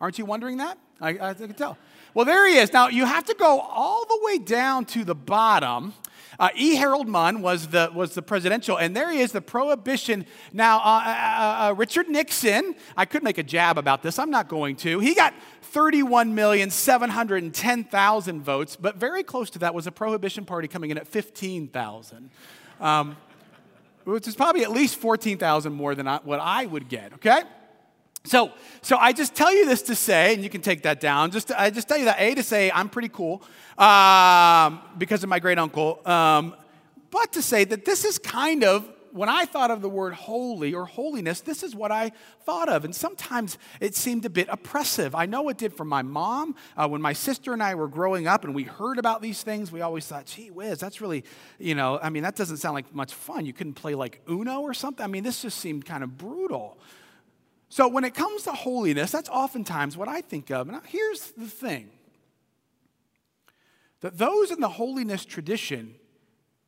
Aren't 0.00 0.18
you 0.18 0.24
wondering 0.24 0.58
that? 0.58 0.78
I, 1.00 1.10
I 1.10 1.34
can 1.34 1.54
tell. 1.54 1.76
Well, 2.14 2.24
there 2.24 2.48
he 2.48 2.56
is. 2.56 2.72
Now, 2.72 2.88
you 2.88 3.04
have 3.04 3.24
to 3.26 3.34
go 3.34 3.60
all 3.60 4.06
the 4.06 4.18
way 4.22 4.38
down 4.38 4.86
to 4.86 5.04
the 5.04 5.14
bottom 5.14 5.92
uh, 6.38 6.50
E. 6.54 6.76
Harold 6.76 7.08
Munn 7.08 7.42
was 7.42 7.66
the, 7.68 7.90
was 7.94 8.14
the 8.14 8.22
presidential, 8.22 8.76
and 8.76 8.96
there 8.96 9.10
he 9.10 9.20
is, 9.20 9.32
the 9.32 9.40
prohibition. 9.40 10.26
Now, 10.52 10.78
uh, 10.78 10.80
uh, 10.80 11.08
uh, 11.08 11.70
uh 11.70 11.74
Richard 11.74 12.08
Nixon, 12.08 12.74
I 12.96 13.04
could 13.04 13.22
make 13.22 13.38
a 13.38 13.42
jab 13.42 13.76
about 13.78 14.02
this, 14.02 14.18
I'm 14.18 14.30
not 14.30 14.48
going 14.48 14.76
to. 14.76 14.98
He 15.00 15.14
got 15.14 15.34
31,710,000 15.72 18.40
votes, 18.40 18.76
but 18.76 18.96
very 18.96 19.22
close 19.22 19.50
to 19.50 19.58
that 19.60 19.74
was 19.74 19.86
a 19.86 19.92
prohibition 19.92 20.44
party 20.44 20.68
coming 20.68 20.90
in 20.90 20.98
at 20.98 21.06
15,000. 21.06 22.30
Um, 22.80 23.16
which 24.04 24.28
is 24.28 24.36
probably 24.36 24.62
at 24.62 24.70
least 24.70 24.96
14,000 24.96 25.72
more 25.72 25.94
than 25.96 26.06
I, 26.06 26.18
what 26.18 26.38
I 26.40 26.66
would 26.66 26.88
get, 26.88 27.14
okay? 27.14 27.42
So, 28.26 28.50
so 28.82 28.96
I 28.96 29.12
just 29.12 29.34
tell 29.34 29.54
you 29.54 29.66
this 29.66 29.82
to 29.82 29.94
say, 29.94 30.34
and 30.34 30.42
you 30.42 30.50
can 30.50 30.60
take 30.60 30.82
that 30.82 31.00
down. 31.00 31.30
Just 31.30 31.48
to, 31.48 31.60
I 31.60 31.70
just 31.70 31.88
tell 31.88 31.96
you 31.96 32.06
that 32.06 32.20
a 32.20 32.34
to 32.34 32.42
say 32.42 32.70
I'm 32.72 32.88
pretty 32.88 33.08
cool 33.08 33.42
um, 33.78 34.80
because 34.98 35.22
of 35.22 35.28
my 35.28 35.38
great 35.38 35.58
uncle, 35.58 36.00
um, 36.06 36.54
but 37.10 37.32
to 37.34 37.42
say 37.42 37.64
that 37.64 37.84
this 37.84 38.04
is 38.04 38.18
kind 38.18 38.64
of 38.64 38.88
when 39.12 39.28
I 39.30 39.46
thought 39.46 39.70
of 39.70 39.80
the 39.80 39.88
word 39.88 40.12
holy 40.12 40.74
or 40.74 40.84
holiness, 40.84 41.40
this 41.40 41.62
is 41.62 41.74
what 41.74 41.90
I 41.90 42.12
thought 42.44 42.68
of. 42.68 42.84
And 42.84 42.94
sometimes 42.94 43.56
it 43.80 43.94
seemed 43.94 44.26
a 44.26 44.30
bit 44.30 44.46
oppressive. 44.50 45.14
I 45.14 45.24
know 45.24 45.48
it 45.48 45.56
did 45.56 45.72
for 45.72 45.86
my 45.86 46.02
mom. 46.02 46.54
Uh, 46.76 46.86
when 46.86 47.00
my 47.00 47.14
sister 47.14 47.54
and 47.54 47.62
I 47.62 47.76
were 47.76 47.88
growing 47.88 48.26
up 48.26 48.44
and 48.44 48.54
we 48.54 48.64
heard 48.64 48.98
about 48.98 49.22
these 49.22 49.42
things, 49.42 49.72
we 49.72 49.80
always 49.80 50.06
thought, 50.06 50.26
gee 50.26 50.50
whiz, 50.50 50.80
that's 50.80 51.00
really, 51.00 51.24
you 51.58 51.74
know, 51.74 51.98
I 52.02 52.10
mean, 52.10 52.24
that 52.24 52.36
doesn't 52.36 52.58
sound 52.58 52.74
like 52.74 52.94
much 52.94 53.14
fun. 53.14 53.46
You 53.46 53.54
couldn't 53.54 53.74
play 53.74 53.94
like 53.94 54.20
Uno 54.28 54.60
or 54.60 54.74
something. 54.74 55.02
I 55.02 55.06
mean, 55.06 55.22
this 55.22 55.40
just 55.40 55.58
seemed 55.58 55.86
kind 55.86 56.04
of 56.04 56.18
brutal. 56.18 56.76
So 57.76 57.86
when 57.88 58.04
it 58.04 58.14
comes 58.14 58.44
to 58.44 58.52
holiness, 58.52 59.12
that's 59.12 59.28
oftentimes 59.28 59.98
what 59.98 60.08
I 60.08 60.22
think 60.22 60.50
of. 60.50 60.66
Now, 60.66 60.80
here's 60.86 61.32
the 61.32 61.44
thing 61.44 61.90
that 64.00 64.16
those 64.16 64.50
in 64.50 64.60
the 64.60 64.68
holiness 64.70 65.26
tradition, 65.26 65.94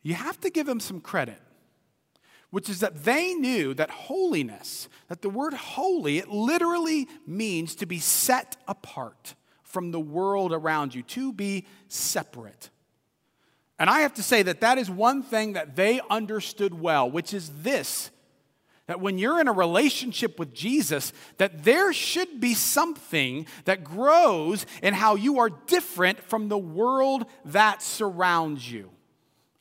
you 0.02 0.12
have 0.12 0.38
to 0.42 0.50
give 0.50 0.66
them 0.66 0.80
some 0.80 1.00
credit, 1.00 1.40
which 2.50 2.68
is 2.68 2.80
that 2.80 3.04
they 3.04 3.32
knew 3.32 3.72
that 3.72 3.88
holiness, 3.88 4.86
that 5.08 5.22
the 5.22 5.30
word 5.30 5.54
holy, 5.54 6.18
it 6.18 6.28
literally 6.28 7.08
means 7.26 7.74
to 7.76 7.86
be 7.86 8.00
set 8.00 8.58
apart 8.68 9.34
from 9.62 9.92
the 9.92 10.00
world 10.00 10.52
around 10.52 10.94
you, 10.94 11.02
to 11.04 11.32
be 11.32 11.64
separate. 11.88 12.68
And 13.78 13.88
I 13.88 14.00
have 14.00 14.12
to 14.12 14.22
say 14.22 14.42
that 14.42 14.60
that 14.60 14.76
is 14.76 14.90
one 14.90 15.22
thing 15.22 15.54
that 15.54 15.74
they 15.74 16.02
understood 16.10 16.78
well, 16.78 17.10
which 17.10 17.32
is 17.32 17.48
this 17.62 18.10
that 18.88 19.00
when 19.00 19.18
you're 19.18 19.40
in 19.40 19.48
a 19.48 19.52
relationship 19.52 20.38
with 20.38 20.52
Jesus, 20.52 21.12
that 21.36 21.62
there 21.62 21.92
should 21.92 22.40
be 22.40 22.54
something 22.54 23.46
that 23.66 23.84
grows 23.84 24.66
in 24.82 24.94
how 24.94 25.14
you 25.14 25.38
are 25.38 25.50
different 25.50 26.20
from 26.20 26.48
the 26.48 26.58
world 26.58 27.26
that 27.44 27.82
surrounds 27.82 28.70
you. 28.72 28.90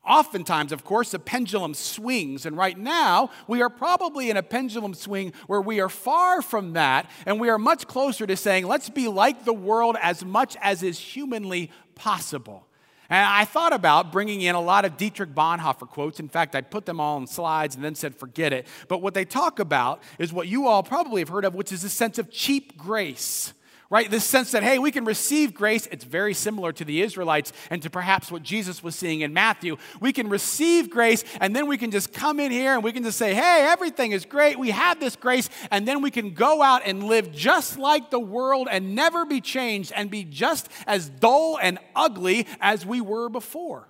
Oftentimes, 0.05 0.71
of 0.71 0.85
course, 0.85 1.11
the 1.11 1.19
pendulum 1.19 1.73
swings, 1.73 2.45
and 2.45 2.55
right 2.55 2.77
now 2.77 3.29
we 3.45 3.61
are 3.61 3.69
probably 3.69 4.29
in 4.29 4.37
a 4.37 4.43
pendulum 4.43 4.93
swing 4.93 5.33
where 5.47 5.59
we 5.59 5.81
are 5.81 5.89
far 5.89 6.41
from 6.41 6.73
that, 6.73 7.11
and 7.25 7.41
we 7.41 7.49
are 7.49 7.59
much 7.59 7.85
closer 7.85 8.25
to 8.25 8.37
saying, 8.37 8.65
let's 8.65 8.89
be 8.89 9.09
like 9.09 9.43
the 9.43 9.53
world 9.53 9.97
as 10.01 10.23
much 10.23 10.55
as 10.61 10.83
is 10.83 10.97
humanly 10.97 11.69
possible. 11.95 12.66
And 13.09 13.25
I 13.25 13.45
thought 13.45 13.73
about 13.73 14.11
bringing 14.11 14.41
in 14.41 14.55
a 14.55 14.61
lot 14.61 14.85
of 14.85 14.97
Dietrich 14.97 15.33
Bonhoeffer 15.33 15.87
quotes. 15.87 16.19
In 16.19 16.27
fact, 16.27 16.55
I 16.55 16.61
put 16.61 16.85
them 16.85 16.99
all 16.99 17.15
on 17.15 17.27
slides 17.27 17.75
and 17.75 17.83
then 17.83 17.95
said, 17.95 18.15
forget 18.15 18.53
it. 18.53 18.67
But 18.87 19.01
what 19.01 19.13
they 19.13 19.25
talk 19.25 19.59
about 19.59 20.01
is 20.19 20.33
what 20.33 20.47
you 20.47 20.67
all 20.67 20.83
probably 20.83 21.21
have 21.21 21.29
heard 21.29 21.45
of, 21.45 21.55
which 21.55 21.71
is 21.71 21.83
a 21.83 21.89
sense 21.89 22.17
of 22.19 22.29
cheap 22.31 22.77
grace 22.77 23.53
right? 23.89 24.09
This 24.09 24.23
sense 24.23 24.51
that, 24.51 24.63
hey, 24.63 24.79
we 24.79 24.91
can 24.91 25.05
receive 25.05 25.53
grace. 25.53 25.87
It's 25.91 26.03
very 26.03 26.33
similar 26.33 26.71
to 26.73 26.85
the 26.85 27.01
Israelites 27.01 27.53
and 27.69 27.81
to 27.83 27.89
perhaps 27.89 28.31
what 28.31 28.43
Jesus 28.43 28.83
was 28.83 28.95
seeing 28.95 29.21
in 29.21 29.33
Matthew. 29.33 29.77
We 29.99 30.13
can 30.13 30.29
receive 30.29 30.89
grace 30.89 31.23
and 31.39 31.55
then 31.55 31.67
we 31.67 31.77
can 31.77 31.91
just 31.91 32.13
come 32.13 32.39
in 32.39 32.51
here 32.51 32.73
and 32.73 32.83
we 32.83 32.91
can 32.91 33.03
just 33.03 33.17
say, 33.17 33.33
hey, 33.33 33.67
everything 33.69 34.11
is 34.11 34.25
great. 34.25 34.59
We 34.59 34.71
have 34.71 34.99
this 34.99 35.15
grace. 35.15 35.49
And 35.71 35.87
then 35.87 36.01
we 36.01 36.11
can 36.11 36.33
go 36.33 36.61
out 36.61 36.81
and 36.85 37.03
live 37.03 37.31
just 37.31 37.77
like 37.77 38.09
the 38.09 38.19
world 38.19 38.67
and 38.69 38.95
never 38.95 39.25
be 39.25 39.41
changed 39.41 39.91
and 39.95 40.09
be 40.09 40.23
just 40.23 40.69
as 40.85 41.09
dull 41.09 41.57
and 41.61 41.79
ugly 41.95 42.47
as 42.59 42.85
we 42.85 43.01
were 43.01 43.29
before. 43.29 43.87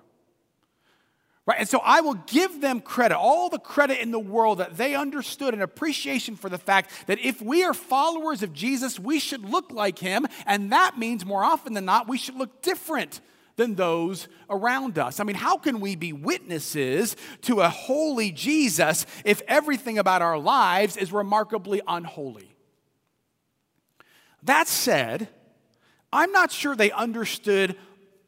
Right? 1.48 1.60
And 1.60 1.68
so 1.68 1.80
I 1.82 2.02
will 2.02 2.12
give 2.26 2.60
them 2.60 2.82
credit, 2.82 3.16
all 3.16 3.48
the 3.48 3.58
credit 3.58 4.02
in 4.02 4.10
the 4.10 4.18
world 4.18 4.58
that 4.58 4.76
they 4.76 4.94
understood 4.94 5.54
an 5.54 5.62
appreciation 5.62 6.36
for 6.36 6.50
the 6.50 6.58
fact 6.58 6.90
that 7.06 7.18
if 7.20 7.40
we 7.40 7.64
are 7.64 7.72
followers 7.72 8.42
of 8.42 8.52
Jesus, 8.52 9.00
we 9.00 9.18
should 9.18 9.46
look 9.46 9.72
like 9.72 9.98
him. 9.98 10.26
And 10.44 10.72
that 10.72 10.98
means 10.98 11.24
more 11.24 11.42
often 11.42 11.72
than 11.72 11.86
not, 11.86 12.06
we 12.06 12.18
should 12.18 12.34
look 12.34 12.60
different 12.60 13.22
than 13.56 13.76
those 13.76 14.28
around 14.50 14.98
us. 14.98 15.20
I 15.20 15.24
mean, 15.24 15.36
how 15.36 15.56
can 15.56 15.80
we 15.80 15.96
be 15.96 16.12
witnesses 16.12 17.16
to 17.42 17.62
a 17.62 17.70
holy 17.70 18.30
Jesus 18.30 19.06
if 19.24 19.40
everything 19.48 19.98
about 19.98 20.20
our 20.20 20.38
lives 20.38 20.98
is 20.98 21.14
remarkably 21.14 21.80
unholy? 21.88 22.54
That 24.42 24.68
said, 24.68 25.28
I'm 26.12 26.30
not 26.30 26.52
sure 26.52 26.76
they 26.76 26.90
understood 26.90 27.74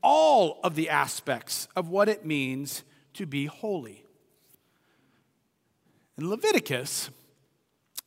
all 0.03 0.59
of 0.65 0.75
the 0.75 0.89
aspects 0.89 1.69
of 1.77 1.91
what 1.91 2.09
it 2.09 2.25
means 2.25 2.83
to 3.15 3.27
be 3.27 3.47
holy. 3.47 4.05
In 6.19 6.29
Leviticus, 6.29 7.11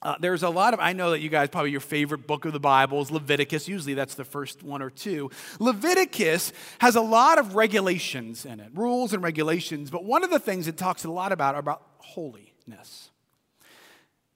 uh, 0.03 0.15
there's 0.19 0.43
a 0.43 0.49
lot 0.49 0.73
of, 0.73 0.79
I 0.81 0.91
know 0.93 1.11
that 1.11 1.21
you 1.21 1.29
guys, 1.29 1.49
probably 1.49 1.71
your 1.71 1.79
favorite 1.79 2.27
book 2.27 2.43
of 2.43 2.51
the 2.51 2.59
Bible 2.59 3.01
is 3.01 3.09
Leviticus. 3.09 3.69
Usually 3.69 3.93
that's 3.93 4.15
the 4.15 4.25
first 4.25 4.61
one 4.61 4.81
or 4.81 4.89
two. 4.89 5.31
Leviticus 5.59 6.51
has 6.79 6.95
a 6.95 7.01
lot 7.01 7.39
of 7.39 7.55
regulations 7.55 8.45
in 8.45 8.59
it, 8.59 8.69
rules 8.73 9.13
and 9.13 9.23
regulations, 9.23 9.89
but 9.89 10.03
one 10.03 10.23
of 10.23 10.29
the 10.29 10.39
things 10.39 10.67
it 10.67 10.77
talks 10.77 11.05
a 11.05 11.11
lot 11.11 11.31
about 11.31 11.55
are 11.55 11.59
about 11.59 11.81
holiness. 11.99 13.11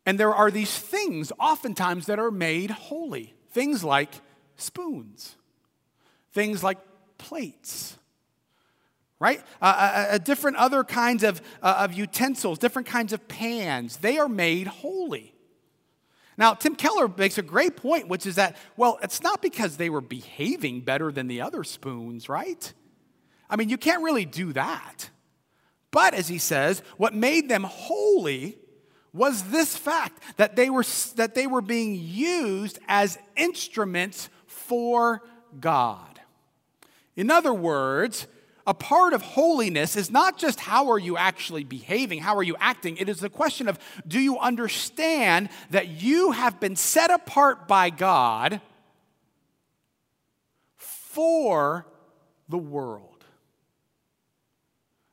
And 0.05 0.17
there 0.17 0.33
are 0.33 0.49
these 0.49 0.75
things 0.77 1.33
oftentimes 1.37 2.05
that 2.05 2.17
are 2.17 2.31
made 2.31 2.71
holy. 2.71 3.33
Things 3.51 3.83
like 3.83 4.13
spoons, 4.55 5.35
things 6.31 6.63
like 6.63 6.77
plates, 7.17 7.97
right? 9.19 9.41
Uh, 9.61 10.07
uh, 10.11 10.17
different 10.19 10.57
other 10.57 10.83
kinds 10.83 11.23
of, 11.23 11.41
uh, 11.61 11.79
of 11.79 11.93
utensils, 11.93 12.59
different 12.59 12.87
kinds 12.87 13.13
of 13.13 13.27
pans, 13.27 13.97
they 13.97 14.17
are 14.17 14.29
made 14.29 14.67
holy. 14.67 15.33
Now, 16.37 16.53
Tim 16.53 16.75
Keller 16.75 17.07
makes 17.07 17.39
a 17.39 17.41
great 17.41 17.75
point, 17.75 18.07
which 18.07 18.27
is 18.27 18.35
that, 18.35 18.57
well, 18.75 18.99
it's 19.01 19.23
not 19.23 19.41
because 19.41 19.77
they 19.77 19.89
were 19.89 20.01
behaving 20.01 20.81
better 20.81 21.11
than 21.11 21.27
the 21.27 21.41
other 21.41 21.63
spoons, 21.63 22.29
right? 22.29 22.71
I 23.49 23.55
mean, 23.55 23.69
you 23.69 23.77
can't 23.77 24.03
really 24.03 24.25
do 24.25 24.53
that. 24.53 25.09
But 25.89 26.13
as 26.13 26.27
he 26.27 26.37
says, 26.37 26.83
what 26.97 27.15
made 27.15 27.49
them 27.49 27.63
holy 27.63 28.57
was 29.13 29.49
this 29.49 29.75
fact 29.75 30.21
that 30.37 30.55
they 30.55 30.69
were, 30.69 30.83
that 31.15 31.33
they 31.33 31.47
were 31.47 31.61
being 31.61 31.95
used 31.95 32.77
as 32.87 33.17
instruments 33.35 34.29
for 34.45 35.23
God. 35.59 36.19
In 37.15 37.31
other 37.31 37.53
words, 37.53 38.27
a 38.67 38.73
part 38.73 39.13
of 39.13 39.21
holiness 39.21 39.95
is 39.95 40.11
not 40.11 40.37
just 40.37 40.59
how 40.59 40.91
are 40.91 40.99
you 40.99 41.15
actually 41.15 41.63
behaving, 41.63 42.19
how 42.19 42.35
are 42.35 42.43
you 42.43 42.57
acting. 42.59 42.97
It 42.97 43.07
is 43.07 43.21
the 43.21 43.29
question 43.29 43.69
of 43.69 43.79
do 44.05 44.19
you 44.19 44.37
understand 44.37 45.47
that 45.71 45.87
you 45.87 46.33
have 46.33 46.59
been 46.59 46.75
set 46.75 47.09
apart 47.09 47.67
by 47.67 47.89
God 47.89 48.59
for 50.75 51.87
the 52.49 52.57
world? 52.57 53.23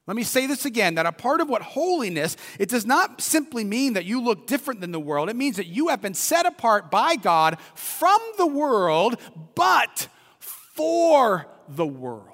Let 0.07 0.17
me 0.17 0.25
say 0.25 0.47
this 0.47 0.67
again 0.67 0.97
that 0.97 1.07
a 1.07 1.13
part 1.13 1.41
of 1.41 1.49
what 1.49 1.63
holiness, 1.63 2.37
it 2.59 2.69
does 2.69 2.85
not 2.85 3.21
simply 3.23 3.63
mean 3.63 3.95
that 3.95 4.05
you 4.05 4.21
look 4.21 4.49
different 4.49 4.81
than 4.81 4.91
the 4.91 5.01
world. 5.01 5.31
It 5.31 5.37
means 5.37 5.57
that 5.57 5.67
you 5.67 5.89
have 5.89 6.03
been 6.03 6.13
set 6.13 6.45
apart 6.45 6.91
by 6.91 7.15
God 7.15 7.59
from 7.75 8.21
the 8.37 8.47
world, 8.47 9.17
but 9.55 10.09
for 10.41 11.47
the 11.69 11.87
world. 11.87 12.34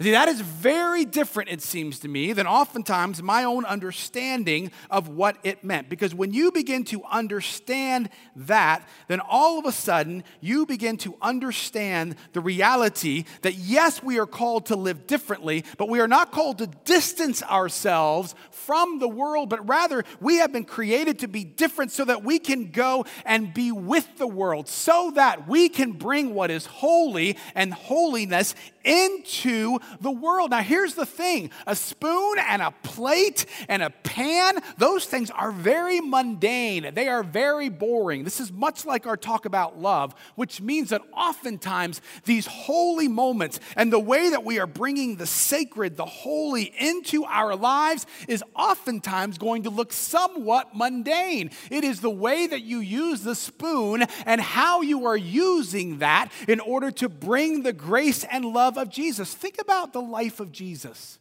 See, 0.00 0.10
that 0.12 0.26
is 0.28 0.40
very 0.40 1.04
different, 1.04 1.50
it 1.50 1.62
seems 1.62 2.00
to 2.00 2.08
me, 2.08 2.32
than 2.32 2.46
oftentimes 2.46 3.22
my 3.22 3.44
own 3.44 3.64
understanding 3.64 4.72
of 4.90 5.08
what 5.08 5.36
it 5.44 5.62
meant. 5.62 5.88
Because 5.88 6.12
when 6.14 6.32
you 6.32 6.50
begin 6.50 6.82
to 6.86 7.04
understand 7.04 8.08
that, 8.34 8.88
then 9.06 9.20
all 9.20 9.60
of 9.60 9.66
a 9.66 9.70
sudden 9.70 10.24
you 10.40 10.66
begin 10.66 10.96
to 10.98 11.14
understand 11.22 12.16
the 12.32 12.40
reality 12.40 13.24
that 13.42 13.54
yes, 13.54 14.02
we 14.02 14.18
are 14.18 14.26
called 14.26 14.66
to 14.66 14.76
live 14.76 15.06
differently, 15.06 15.64
but 15.76 15.88
we 15.88 16.00
are 16.00 16.08
not 16.08 16.32
called 16.32 16.58
to 16.58 16.66
distance 16.66 17.42
ourselves 17.44 18.34
from 18.66 18.98
the 18.98 19.08
world, 19.08 19.48
but 19.48 19.68
rather 19.68 20.04
we 20.20 20.36
have 20.36 20.52
been 20.52 20.64
created 20.64 21.20
to 21.20 21.28
be 21.28 21.44
different 21.44 21.90
so 21.90 22.04
that 22.04 22.24
we 22.24 22.38
can 22.38 22.70
go 22.70 23.04
and 23.24 23.52
be 23.52 23.72
with 23.72 24.18
the 24.18 24.26
world, 24.26 24.68
so 24.68 25.12
that 25.14 25.48
we 25.48 25.68
can 25.68 25.92
bring 25.92 26.34
what 26.34 26.50
is 26.50 26.66
holy 26.66 27.36
and 27.54 27.72
holiness 27.72 28.54
into 28.84 29.78
the 30.00 30.10
world. 30.10 30.50
Now, 30.50 30.62
here's 30.62 30.94
the 30.94 31.06
thing 31.06 31.50
a 31.66 31.76
spoon 31.76 32.38
and 32.38 32.62
a 32.62 32.70
plate 32.82 33.46
and 33.68 33.82
a 33.82 33.90
pan, 33.90 34.58
those 34.78 35.06
things 35.06 35.30
are 35.30 35.52
very 35.52 36.00
mundane. 36.00 36.94
They 36.94 37.08
are 37.08 37.22
very 37.22 37.68
boring. 37.68 38.24
This 38.24 38.40
is 38.40 38.52
much 38.52 38.84
like 38.84 39.06
our 39.06 39.16
talk 39.16 39.44
about 39.44 39.80
love, 39.80 40.14
which 40.34 40.60
means 40.60 40.90
that 40.90 41.02
oftentimes 41.16 42.00
these 42.24 42.46
holy 42.46 43.08
moments 43.08 43.60
and 43.76 43.92
the 43.92 43.98
way 43.98 44.30
that 44.30 44.44
we 44.44 44.58
are 44.58 44.66
bringing 44.66 45.16
the 45.16 45.26
sacred, 45.26 45.96
the 45.96 46.04
holy 46.04 46.72
into 46.78 47.24
our 47.24 47.56
lives 47.56 48.06
is 48.28 48.42
oftentimes 48.54 49.38
going 49.38 49.64
to 49.64 49.70
look 49.70 49.92
somewhat 49.92 50.76
mundane. 50.76 51.50
It 51.70 51.84
is 51.84 52.00
the 52.00 52.10
way 52.10 52.46
that 52.46 52.62
you 52.62 52.80
use 52.80 53.22
the 53.22 53.34
spoon 53.34 54.04
and 54.26 54.40
how 54.40 54.82
you 54.82 55.06
are 55.06 55.16
using 55.16 55.98
that 55.98 56.30
in 56.48 56.60
order 56.60 56.90
to 56.92 57.08
bring 57.08 57.62
the 57.62 57.72
grace 57.72 58.24
and 58.24 58.44
love 58.44 58.78
of 58.78 58.88
Jesus. 58.88 59.34
Think 59.34 59.60
about 59.60 59.92
the 59.92 60.02
life 60.02 60.40
of 60.40 60.52
Jesus. 60.52 61.18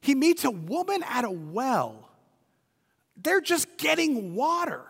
He 0.00 0.14
meets 0.14 0.44
a 0.44 0.50
woman 0.50 1.02
at 1.08 1.24
a 1.24 1.30
well. 1.30 2.10
They're 3.16 3.40
just 3.40 3.78
getting 3.78 4.34
water. 4.34 4.82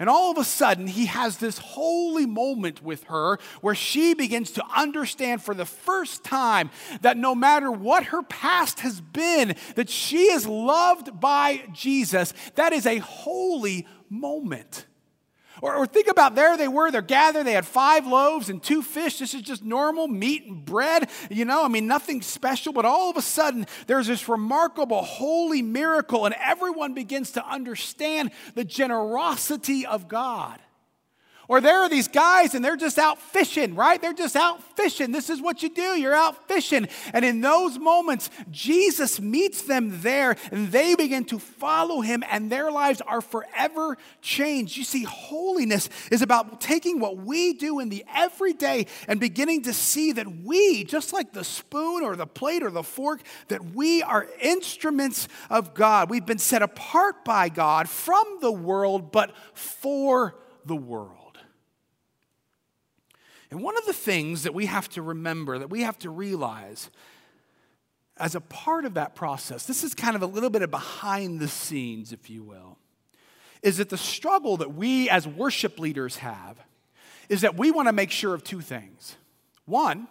And 0.00 0.08
all 0.08 0.30
of 0.30 0.38
a 0.38 0.44
sudden, 0.44 0.86
he 0.86 1.06
has 1.06 1.36
this 1.36 1.58
holy 1.58 2.24
moment 2.24 2.82
with 2.82 3.04
her 3.04 3.38
where 3.60 3.74
she 3.74 4.14
begins 4.14 4.50
to 4.52 4.64
understand 4.74 5.42
for 5.42 5.54
the 5.54 5.66
first 5.66 6.24
time 6.24 6.70
that 7.02 7.18
no 7.18 7.34
matter 7.34 7.70
what 7.70 8.04
her 8.04 8.22
past 8.22 8.80
has 8.80 9.02
been, 9.02 9.54
that 9.76 9.90
she 9.90 10.32
is 10.32 10.46
loved 10.46 11.20
by 11.20 11.64
Jesus. 11.74 12.32
That 12.54 12.72
is 12.72 12.86
a 12.86 12.96
holy 12.96 13.86
moment. 14.08 14.86
Or, 15.62 15.76
or, 15.76 15.86
think 15.86 16.08
about 16.08 16.34
there 16.34 16.56
they 16.56 16.68
were, 16.68 16.90
they're 16.90 17.02
gathered, 17.02 17.44
they 17.44 17.52
had 17.52 17.66
five 17.66 18.06
loaves 18.06 18.48
and 18.48 18.62
two 18.62 18.82
fish. 18.82 19.18
This 19.18 19.34
is 19.34 19.42
just 19.42 19.62
normal 19.62 20.08
meat 20.08 20.44
and 20.46 20.64
bread, 20.64 21.10
you 21.30 21.44
know, 21.44 21.64
I 21.64 21.68
mean, 21.68 21.86
nothing 21.86 22.22
special. 22.22 22.72
But 22.72 22.84
all 22.84 23.10
of 23.10 23.16
a 23.16 23.22
sudden, 23.22 23.66
there's 23.86 24.06
this 24.06 24.28
remarkable 24.28 25.02
holy 25.02 25.62
miracle, 25.62 26.26
and 26.26 26.34
everyone 26.40 26.94
begins 26.94 27.32
to 27.32 27.46
understand 27.46 28.30
the 28.54 28.64
generosity 28.64 29.84
of 29.86 30.08
God. 30.08 30.60
Or 31.50 31.60
there 31.60 31.80
are 31.80 31.88
these 31.88 32.06
guys 32.06 32.54
and 32.54 32.64
they're 32.64 32.76
just 32.76 32.96
out 32.96 33.20
fishing, 33.20 33.74
right? 33.74 34.00
They're 34.00 34.12
just 34.12 34.36
out 34.36 34.62
fishing. 34.76 35.10
This 35.10 35.28
is 35.28 35.42
what 35.42 35.64
you 35.64 35.68
do. 35.68 35.98
You're 35.98 36.14
out 36.14 36.46
fishing. 36.46 36.86
And 37.12 37.24
in 37.24 37.40
those 37.40 37.76
moments, 37.76 38.30
Jesus 38.52 39.20
meets 39.20 39.62
them 39.62 40.00
there 40.00 40.36
and 40.52 40.70
they 40.70 40.94
begin 40.94 41.24
to 41.24 41.40
follow 41.40 42.02
him 42.02 42.22
and 42.30 42.52
their 42.52 42.70
lives 42.70 43.00
are 43.00 43.20
forever 43.20 43.98
changed. 44.22 44.76
You 44.76 44.84
see, 44.84 45.02
holiness 45.02 45.88
is 46.12 46.22
about 46.22 46.60
taking 46.60 47.00
what 47.00 47.16
we 47.16 47.52
do 47.52 47.80
in 47.80 47.88
the 47.88 48.04
everyday 48.14 48.86
and 49.08 49.18
beginning 49.18 49.62
to 49.62 49.72
see 49.72 50.12
that 50.12 50.28
we, 50.44 50.84
just 50.84 51.12
like 51.12 51.32
the 51.32 51.42
spoon 51.42 52.04
or 52.04 52.14
the 52.14 52.28
plate 52.28 52.62
or 52.62 52.70
the 52.70 52.84
fork, 52.84 53.22
that 53.48 53.74
we 53.74 54.04
are 54.04 54.28
instruments 54.40 55.26
of 55.50 55.74
God. 55.74 56.10
We've 56.10 56.24
been 56.24 56.38
set 56.38 56.62
apart 56.62 57.24
by 57.24 57.48
God 57.48 57.88
from 57.88 58.38
the 58.40 58.52
world, 58.52 59.10
but 59.10 59.34
for 59.52 60.36
the 60.64 60.76
world. 60.76 61.19
And 63.50 63.62
one 63.62 63.76
of 63.76 63.84
the 63.86 63.92
things 63.92 64.44
that 64.44 64.54
we 64.54 64.66
have 64.66 64.88
to 64.90 65.02
remember, 65.02 65.58
that 65.58 65.70
we 65.70 65.82
have 65.82 65.98
to 66.00 66.10
realize 66.10 66.90
as 68.16 68.34
a 68.34 68.40
part 68.40 68.84
of 68.84 68.94
that 68.94 69.14
process, 69.14 69.66
this 69.66 69.82
is 69.82 69.94
kind 69.94 70.14
of 70.14 70.22
a 70.22 70.26
little 70.26 70.50
bit 70.50 70.62
of 70.62 70.70
behind 70.70 71.40
the 71.40 71.48
scenes, 71.48 72.12
if 72.12 72.30
you 72.30 72.42
will, 72.42 72.78
is 73.62 73.78
that 73.78 73.88
the 73.88 73.96
struggle 73.96 74.58
that 74.58 74.74
we 74.74 75.08
as 75.08 75.26
worship 75.26 75.78
leaders 75.78 76.16
have 76.16 76.58
is 77.28 77.40
that 77.40 77.56
we 77.56 77.70
want 77.70 77.88
to 77.88 77.92
make 77.92 78.10
sure 78.10 78.34
of 78.34 78.44
two 78.44 78.60
things. 78.60 79.16
One, 79.64 80.06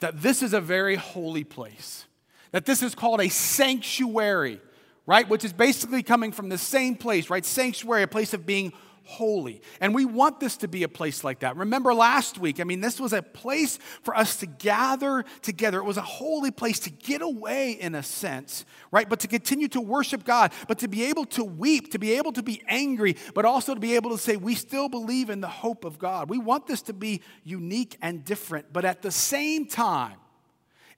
that 0.00 0.22
this 0.22 0.42
is 0.42 0.52
a 0.52 0.60
very 0.60 0.96
holy 0.96 1.44
place, 1.44 2.06
that 2.52 2.66
this 2.66 2.82
is 2.82 2.94
called 2.94 3.20
a 3.20 3.28
sanctuary, 3.28 4.60
right? 5.06 5.28
Which 5.28 5.44
is 5.44 5.52
basically 5.52 6.02
coming 6.02 6.32
from 6.32 6.48
the 6.48 6.58
same 6.58 6.96
place, 6.96 7.30
right? 7.30 7.44
Sanctuary, 7.44 8.02
a 8.02 8.08
place 8.08 8.32
of 8.32 8.46
being 8.46 8.72
holy. 9.04 9.62
And 9.80 9.94
we 9.94 10.04
want 10.04 10.40
this 10.40 10.56
to 10.58 10.68
be 10.68 10.82
a 10.82 10.88
place 10.88 11.24
like 11.24 11.40
that. 11.40 11.56
Remember 11.56 11.94
last 11.94 12.38
week, 12.38 12.60
I 12.60 12.64
mean, 12.64 12.80
this 12.80 13.00
was 13.00 13.12
a 13.12 13.22
place 13.22 13.78
for 14.02 14.16
us 14.16 14.36
to 14.36 14.46
gather 14.46 15.24
together. 15.42 15.78
It 15.78 15.84
was 15.84 15.96
a 15.96 16.02
holy 16.02 16.50
place 16.50 16.78
to 16.80 16.90
get 16.90 17.22
away 17.22 17.72
in 17.72 17.94
a 17.94 18.02
sense, 18.02 18.64
right? 18.90 19.08
But 19.08 19.20
to 19.20 19.28
continue 19.28 19.68
to 19.68 19.80
worship 19.80 20.24
God, 20.24 20.52
but 20.68 20.78
to 20.80 20.88
be 20.88 21.04
able 21.04 21.24
to 21.26 21.44
weep, 21.44 21.92
to 21.92 21.98
be 21.98 22.12
able 22.12 22.32
to 22.32 22.42
be 22.42 22.62
angry, 22.68 23.16
but 23.34 23.44
also 23.44 23.74
to 23.74 23.80
be 23.80 23.96
able 23.96 24.10
to 24.10 24.18
say, 24.18 24.36
we 24.36 24.54
still 24.54 24.88
believe 24.88 25.30
in 25.30 25.40
the 25.40 25.48
hope 25.48 25.84
of 25.84 25.98
God. 25.98 26.30
We 26.30 26.38
want 26.38 26.66
this 26.66 26.82
to 26.82 26.92
be 26.92 27.22
unique 27.44 27.96
and 28.02 28.24
different. 28.24 28.72
But 28.72 28.84
at 28.84 29.02
the 29.02 29.10
same 29.10 29.66
time, 29.66 30.16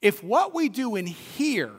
if 0.03 0.23
what 0.23 0.55
we 0.55 0.69
do 0.69 0.97
in 0.97 1.07
here 1.07 1.73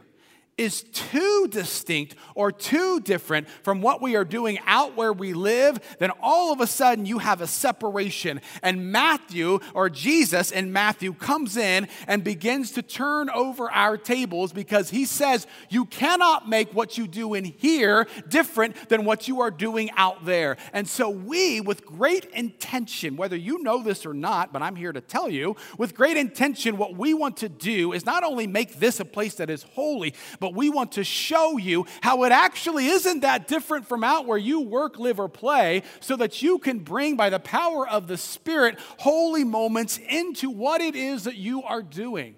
is 0.58 0.84
too 0.84 1.48
distinct 1.50 2.16
or 2.34 2.50
too 2.50 3.02
different 3.02 3.48
from 3.62 3.82
what 3.82 4.02
we 4.02 4.16
are 4.16 4.24
doing 4.24 4.58
out 4.66 4.96
where 4.96 5.12
we 5.12 5.34
live, 5.34 5.80
then 6.00 6.12
all 6.22 6.54
of 6.54 6.62
a 6.62 6.68
sudden 6.68 7.06
you 7.06 7.20
have 7.20 7.42
a 7.42 7.48
separation. 7.48 8.40
And 8.64 8.92
Matthew, 8.92 9.60
or 9.74 9.90
Jesus 9.90 10.52
in 10.52 10.72
Matthew, 10.72 11.14
comes 11.14 11.58
in 11.58 11.90
and 12.08 12.24
begins 12.24 12.72
to 12.72 12.82
turn 12.82 13.30
over 13.30 13.70
our 13.70 13.98
tables 13.98 14.54
because 14.54 14.90
he 14.90 15.04
says, 15.04 15.46
You 15.70 15.86
cannot 15.86 16.48
make 16.48 16.74
what 16.74 16.98
you 16.98 17.08
do 17.08 17.34
in 17.34 17.44
here 17.44 18.08
different 18.30 18.88
than 18.88 19.04
what 19.04 19.28
you 19.28 19.42
are 19.42 19.52
doing 19.52 19.92
out 19.98 20.26
there. 20.26 20.56
And 20.72 20.88
so 20.88 21.10
we, 21.10 21.60
with 21.60 21.86
great 21.86 22.26
intention, 22.26 23.18
whether 23.18 23.36
you 23.36 23.62
know 23.62 23.84
this 23.84 24.06
or 24.06 24.14
not, 24.14 24.54
but 24.54 24.62
I'm 24.62 24.78
here 24.78 24.94
to 24.94 25.02
tell 25.02 25.30
you, 25.30 25.58
with 25.78 25.96
great 25.96 26.16
intention, 26.16 26.78
what 26.78 26.96
we 26.96 27.14
want 27.14 27.38
to 27.38 27.50
do 27.50 27.92
is 27.92 28.06
not 28.06 28.24
only 28.24 28.48
make 28.48 28.80
this 28.80 29.02
a 29.02 29.06
place 29.06 29.36
that 29.36 29.50
is 29.50 29.64
holy, 29.64 30.14
but 30.40 30.45
but 30.46 30.54
we 30.54 30.70
want 30.70 30.92
to 30.92 31.04
show 31.04 31.58
you 31.58 31.88
how 32.02 32.22
it 32.22 32.32
actually 32.32 32.86
isn't 32.86 33.22
that 33.22 33.48
different 33.48 33.88
from 33.88 34.04
out 34.04 34.28
where 34.28 34.38
you 34.38 34.62
work, 34.62 35.00
live, 35.00 35.20
or 35.20 35.28
play, 35.28 35.82
so 36.02 36.16
that 36.18 36.44
you 36.44 36.60
can 36.60 36.78
bring, 36.78 37.16
by 37.16 37.32
the 37.32 37.40
power 37.40 37.90
of 37.90 38.06
the 38.06 38.16
Spirit, 38.16 38.78
holy 39.00 39.44
moments 39.44 39.98
into 39.98 40.52
what 40.52 40.82
it 40.82 40.96
is 40.96 41.24
that 41.24 41.36
you 41.36 41.64
are 41.64 41.82
doing. 41.82 42.36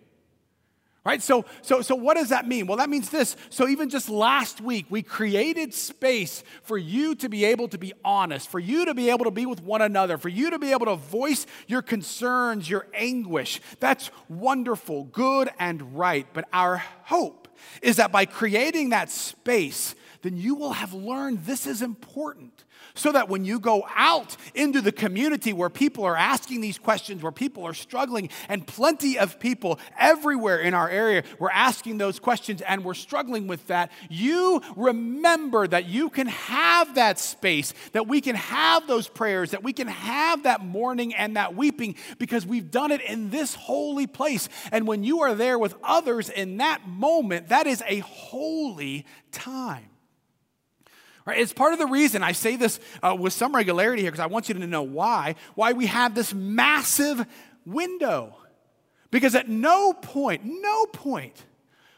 Right? 1.03 1.21
So, 1.21 1.43
so, 1.61 1.81
so 1.81 1.95
what 1.95 2.15
does 2.15 2.29
that 2.29 2.47
mean? 2.47 2.65
Well, 2.65 2.77
that 2.77 2.89
means 2.89 3.09
this. 3.09 3.35
So, 3.49 3.67
even 3.67 3.89
just 3.89 4.07
last 4.07 4.61
week, 4.61 4.85
we 4.89 5.01
created 5.01 5.73
space 5.73 6.45
for 6.63 6.77
you 6.77 7.13
to 7.15 7.27
be 7.27 7.43
able 7.43 7.67
to 7.69 7.77
be 7.77 7.91
honest, 8.05 8.49
for 8.49 8.59
you 8.59 8.85
to 8.85 8.93
be 8.93 9.09
able 9.09 9.25
to 9.25 9.31
be 9.31 9.45
with 9.45 9.61
one 9.61 9.81
another, 9.81 10.17
for 10.17 10.29
you 10.29 10.49
to 10.51 10.59
be 10.59 10.71
able 10.71 10.85
to 10.85 10.95
voice 10.95 11.45
your 11.67 11.81
concerns, 11.81 12.69
your 12.69 12.87
anguish. 12.93 13.59
That's 13.81 14.11
wonderful, 14.29 15.03
good, 15.03 15.49
and 15.59 15.97
right. 15.97 16.25
But 16.31 16.47
our 16.53 16.77
hope 17.03 17.46
is 17.81 17.97
that 17.97 18.11
by 18.11 18.25
creating 18.25 18.89
that 18.89 19.09
space, 19.09 19.95
then 20.21 20.37
you 20.37 20.55
will 20.55 20.73
have 20.73 20.93
learned 20.93 21.45
this 21.45 21.67
is 21.67 21.81
important. 21.81 22.63
So 22.93 23.11
that 23.11 23.29
when 23.29 23.45
you 23.45 23.59
go 23.59 23.85
out 23.95 24.35
into 24.55 24.81
the 24.81 24.91
community 24.91 25.53
where 25.53 25.69
people 25.69 26.03
are 26.03 26.17
asking 26.17 26.61
these 26.61 26.79
questions, 26.79 27.21
where 27.21 27.31
people 27.31 27.63
are 27.63 27.73
struggling, 27.73 28.29
and 28.49 28.65
plenty 28.65 29.19
of 29.19 29.39
people 29.39 29.79
everywhere 29.99 30.59
in 30.59 30.73
our 30.73 30.89
area 30.89 31.23
were 31.37 31.51
asking 31.51 31.97
those 31.99 32.19
questions 32.19 32.61
and 32.61 32.83
we're 32.83 32.95
struggling 32.95 33.47
with 33.47 33.65
that, 33.67 33.91
you 34.09 34.61
remember 34.75 35.67
that 35.67 35.85
you 35.85 36.09
can 36.09 36.27
have 36.27 36.95
that 36.95 37.19
space, 37.19 37.73
that 37.91 38.07
we 38.07 38.21
can 38.21 38.35
have 38.35 38.87
those 38.87 39.07
prayers, 39.07 39.51
that 39.51 39.63
we 39.63 39.73
can 39.73 39.87
have 39.87 40.43
that 40.43 40.65
mourning 40.65 41.13
and 41.13 41.35
that 41.35 41.55
weeping 41.55 41.95
because 42.17 42.45
we've 42.45 42.71
done 42.71 42.91
it 42.91 43.01
in 43.01 43.29
this 43.29 43.53
holy 43.53 44.07
place. 44.07 44.49
And 44.71 44.87
when 44.87 45.03
you 45.03 45.21
are 45.21 45.35
there 45.35 45.59
with 45.59 45.75
others 45.83 46.29
in 46.29 46.57
that 46.57 46.87
moment, 46.87 47.49
that 47.49 47.67
is 47.67 47.83
a 47.87 47.99
holy 47.99 49.05
time. 49.31 49.89
Right? 51.27 51.39
It's 51.39 51.51
part 51.51 51.73
of 51.73 51.79
the 51.79 51.87
reason 51.87 52.23
I 52.23 52.31
say 52.31 52.55
this 52.55 52.79
uh, 53.03 53.13
with 53.19 53.33
some 53.33 53.53
regularity 53.53 54.01
here 54.01 54.11
because 54.11 54.23
I 54.23 54.27
want 54.27 54.47
you 54.47 54.55
to 54.55 54.65
know 54.65 54.81
why. 54.81 55.35
Why 55.55 55.73
we 55.73 55.87
have 55.87 56.15
this 56.15 56.33
massive 56.33 57.27
window. 57.65 58.37
Because 59.11 59.35
at 59.35 59.49
no 59.49 59.91
point, 59.91 60.43
no 60.45 60.85
point, 60.85 61.43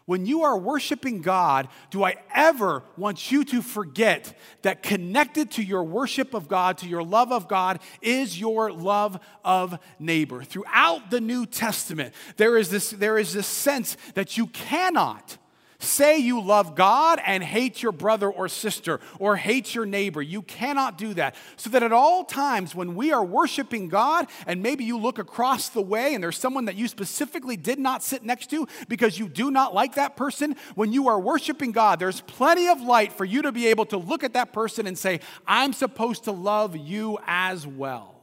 when 0.07 0.25
you 0.25 0.41
are 0.41 0.57
worshiping 0.57 1.21
God, 1.21 1.67
do 1.91 2.03
I 2.03 2.15
ever 2.33 2.83
want 2.97 3.31
you 3.31 3.43
to 3.45 3.61
forget 3.61 4.35
that 4.63 4.81
connected 4.81 5.51
to 5.51 5.63
your 5.63 5.83
worship 5.83 6.33
of 6.33 6.47
God, 6.47 6.79
to 6.79 6.87
your 6.87 7.03
love 7.03 7.31
of 7.31 7.47
God, 7.47 7.79
is 8.01 8.39
your 8.39 8.71
love 8.71 9.19
of 9.45 9.77
neighbor. 9.99 10.43
Throughout 10.43 11.11
the 11.11 11.21
New 11.21 11.45
Testament, 11.45 12.15
there 12.37 12.57
is 12.57 12.71
this, 12.71 12.89
there 12.89 13.19
is 13.19 13.33
this 13.33 13.45
sense 13.45 13.95
that 14.15 14.37
you 14.37 14.47
cannot 14.47 15.37
say 15.79 16.17
you 16.17 16.41
love 16.41 16.75
God 16.75 17.21
and 17.25 17.41
hate 17.41 17.81
your 17.81 17.91
brother 17.91 18.29
or 18.29 18.47
sister 18.49 18.99
or 19.17 19.37
hate 19.37 19.73
your 19.73 19.85
neighbor. 19.85 20.21
You 20.21 20.41
cannot 20.41 20.97
do 20.97 21.13
that. 21.15 21.35
So 21.55 21.69
that 21.69 21.83
at 21.83 21.93
all 21.93 22.25
times 22.25 22.75
when 22.75 22.95
we 22.95 23.11
are 23.11 23.23
worshiping 23.23 23.87
God 23.87 24.27
and 24.45 24.61
maybe 24.61 24.83
you 24.83 24.97
look 24.97 25.19
across 25.19 25.69
the 25.69 25.81
way 25.81 26.13
and 26.13 26.23
there's 26.23 26.37
someone 26.37 26.65
that 26.65 26.75
you 26.75 26.87
specifically 26.87 27.55
did 27.55 27.79
not 27.79 28.03
sit 28.03 28.23
next 28.23 28.49
to 28.51 28.67
because 28.87 29.17
you 29.17 29.29
do 29.29 29.49
not 29.49 29.73
like 29.73 29.95
that 29.95 30.17
person, 30.17 30.55
when 30.75 30.91
you 30.91 31.07
are 31.07 31.19
worshiping 31.19 31.71
God, 31.71 31.99
there's 31.99 32.21
plenty 32.21 32.67
of 32.67 32.81
light 32.81 33.13
for 33.13 33.25
you 33.25 33.41
to 33.43 33.51
be 33.51 33.67
able 33.67 33.85
to 33.87 33.97
look 33.97 34.23
at 34.23 34.33
that 34.33 34.51
person 34.51 34.85
and 34.85 34.97
say, 34.97 35.21
I'm 35.47 35.73
supposed 35.73 36.25
to 36.25 36.31
love 36.31 36.75
you 36.75 37.19
as 37.25 37.65
well. 37.65 38.18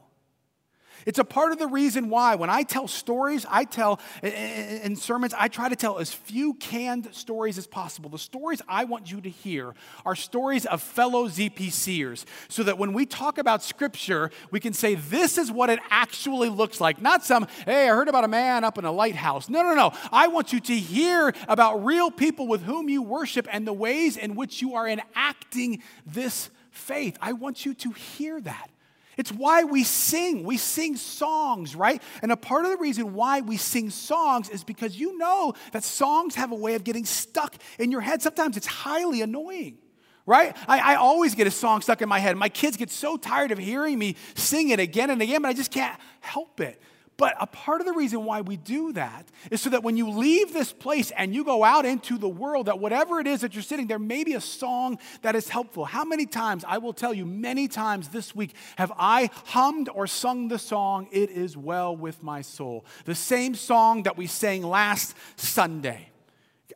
It's 1.07 1.19
a 1.19 1.23
part 1.23 1.53
of 1.53 1.57
the 1.57 1.67
reason 1.67 2.09
why 2.09 2.35
when 2.35 2.49
I 2.49 2.63
tell 2.63 2.85
stories, 2.85 3.45
I 3.49 3.63
tell 3.63 4.01
in 4.21 4.97
sermons, 4.97 5.33
I 5.33 5.47
try 5.47 5.69
to 5.69 5.75
tell 5.77 5.99
as 5.99 6.13
few 6.13 6.53
canned 6.55 7.15
stories 7.15 7.57
as 7.57 7.65
possible. 7.65 8.09
The 8.09 8.19
stories 8.19 8.61
I 8.67 8.83
want 8.83 9.09
you 9.09 9.21
to 9.21 9.29
hear 9.29 9.73
are 10.05 10.15
stories 10.15 10.65
of 10.65 10.81
fellow 10.81 11.29
ZPCers 11.29 12.25
so 12.49 12.61
that 12.63 12.77
when 12.77 12.91
we 12.91 13.05
talk 13.05 13.37
about 13.37 13.63
scripture, 13.63 14.31
we 14.51 14.59
can 14.59 14.73
say 14.73 14.95
this 14.95 15.37
is 15.37 15.49
what 15.49 15.69
it 15.69 15.79
actually 15.89 16.49
looks 16.49 16.81
like. 16.81 17.01
Not 17.01 17.23
some, 17.23 17.47
hey, 17.63 17.87
I 17.87 17.95
heard 17.95 18.09
about 18.09 18.25
a 18.25 18.27
man 18.27 18.65
up 18.65 18.77
in 18.77 18.83
a 18.83 18.91
lighthouse. 18.91 19.47
No, 19.47 19.63
no, 19.63 19.75
no. 19.75 19.93
I 20.11 20.27
want 20.27 20.51
you 20.51 20.59
to 20.59 20.75
hear 20.75 21.33
about 21.47 21.85
real 21.85 22.11
people 22.11 22.47
with 22.47 22.63
whom 22.63 22.89
you 22.89 23.01
worship 23.01 23.47
and 23.49 23.65
the 23.65 23.71
ways 23.71 24.17
in 24.17 24.35
which 24.35 24.61
you 24.61 24.75
are 24.75 24.85
enacting 24.85 25.81
this 26.05 26.49
faith. 26.69 27.17
I 27.21 27.31
want 27.31 27.65
you 27.65 27.73
to 27.75 27.91
hear 27.91 28.41
that. 28.41 28.69
It's 29.17 29.31
why 29.31 29.63
we 29.63 29.83
sing. 29.83 30.43
We 30.43 30.57
sing 30.57 30.95
songs, 30.95 31.75
right? 31.75 32.01
And 32.21 32.31
a 32.31 32.37
part 32.37 32.65
of 32.65 32.71
the 32.71 32.77
reason 32.77 33.13
why 33.13 33.41
we 33.41 33.57
sing 33.57 33.89
songs 33.89 34.49
is 34.49 34.63
because 34.63 34.97
you 34.97 35.17
know 35.17 35.53
that 35.71 35.83
songs 35.83 36.35
have 36.35 36.51
a 36.51 36.55
way 36.55 36.75
of 36.75 36.83
getting 36.83 37.03
stuck 37.03 37.55
in 37.79 37.91
your 37.91 38.01
head. 38.01 38.21
Sometimes 38.21 38.55
it's 38.55 38.67
highly 38.67 39.21
annoying, 39.23 39.79
right? 40.27 40.55
I, 40.67 40.93
I 40.93 40.95
always 40.95 41.33
get 41.33 41.47
a 41.47 41.51
song 41.51 41.81
stuck 41.81 42.01
in 42.03 42.07
my 42.07 42.19
head. 42.19 42.37
My 42.37 42.49
kids 42.49 42.77
get 42.77 42.91
so 42.91 43.17
tired 43.17 43.51
of 43.51 43.57
hearing 43.57 43.97
me 43.97 44.15
sing 44.35 44.69
it 44.69 44.79
again 44.79 45.09
and 45.09 45.21
again, 45.21 45.41
but 45.41 45.49
I 45.49 45.53
just 45.53 45.71
can't 45.71 45.99
help 46.21 46.61
it. 46.61 46.79
But 47.17 47.35
a 47.39 47.47
part 47.47 47.81
of 47.81 47.87
the 47.87 47.93
reason 47.93 48.25
why 48.25 48.41
we 48.41 48.57
do 48.57 48.93
that 48.93 49.27
is 49.49 49.59
so 49.59 49.71
that 49.71 49.81
when 49.81 49.97
you 49.97 50.11
leave 50.11 50.53
this 50.53 50.71
place 50.71 51.09
and 51.17 51.33
you 51.33 51.43
go 51.43 51.63
out 51.63 51.83
into 51.83 52.19
the 52.19 52.29
world, 52.29 52.67
that 52.67 52.77
whatever 52.77 53.19
it 53.19 53.25
is 53.25 53.41
that 53.41 53.55
you're 53.55 53.63
sitting, 53.63 53.87
there 53.87 53.97
may 53.97 54.23
be 54.23 54.35
a 54.35 54.41
song 54.41 54.99
that 55.23 55.35
is 55.35 55.49
helpful. 55.49 55.85
How 55.85 56.05
many 56.05 56.27
times, 56.27 56.63
I 56.67 56.77
will 56.77 56.93
tell 56.93 57.15
you, 57.15 57.25
many 57.25 57.67
times 57.67 58.09
this 58.09 58.35
week, 58.35 58.53
have 58.75 58.91
I 58.97 59.31
hummed 59.45 59.89
or 59.89 60.05
sung 60.05 60.47
the 60.47 60.59
song, 60.59 61.07
It 61.11 61.31
Is 61.31 61.57
Well 61.57 61.97
With 61.97 62.21
My 62.21 62.41
Soul? 62.41 62.85
The 63.05 63.15
same 63.15 63.55
song 63.55 64.03
that 64.03 64.15
we 64.15 64.27
sang 64.27 64.61
last 64.61 65.15
Sunday 65.37 66.09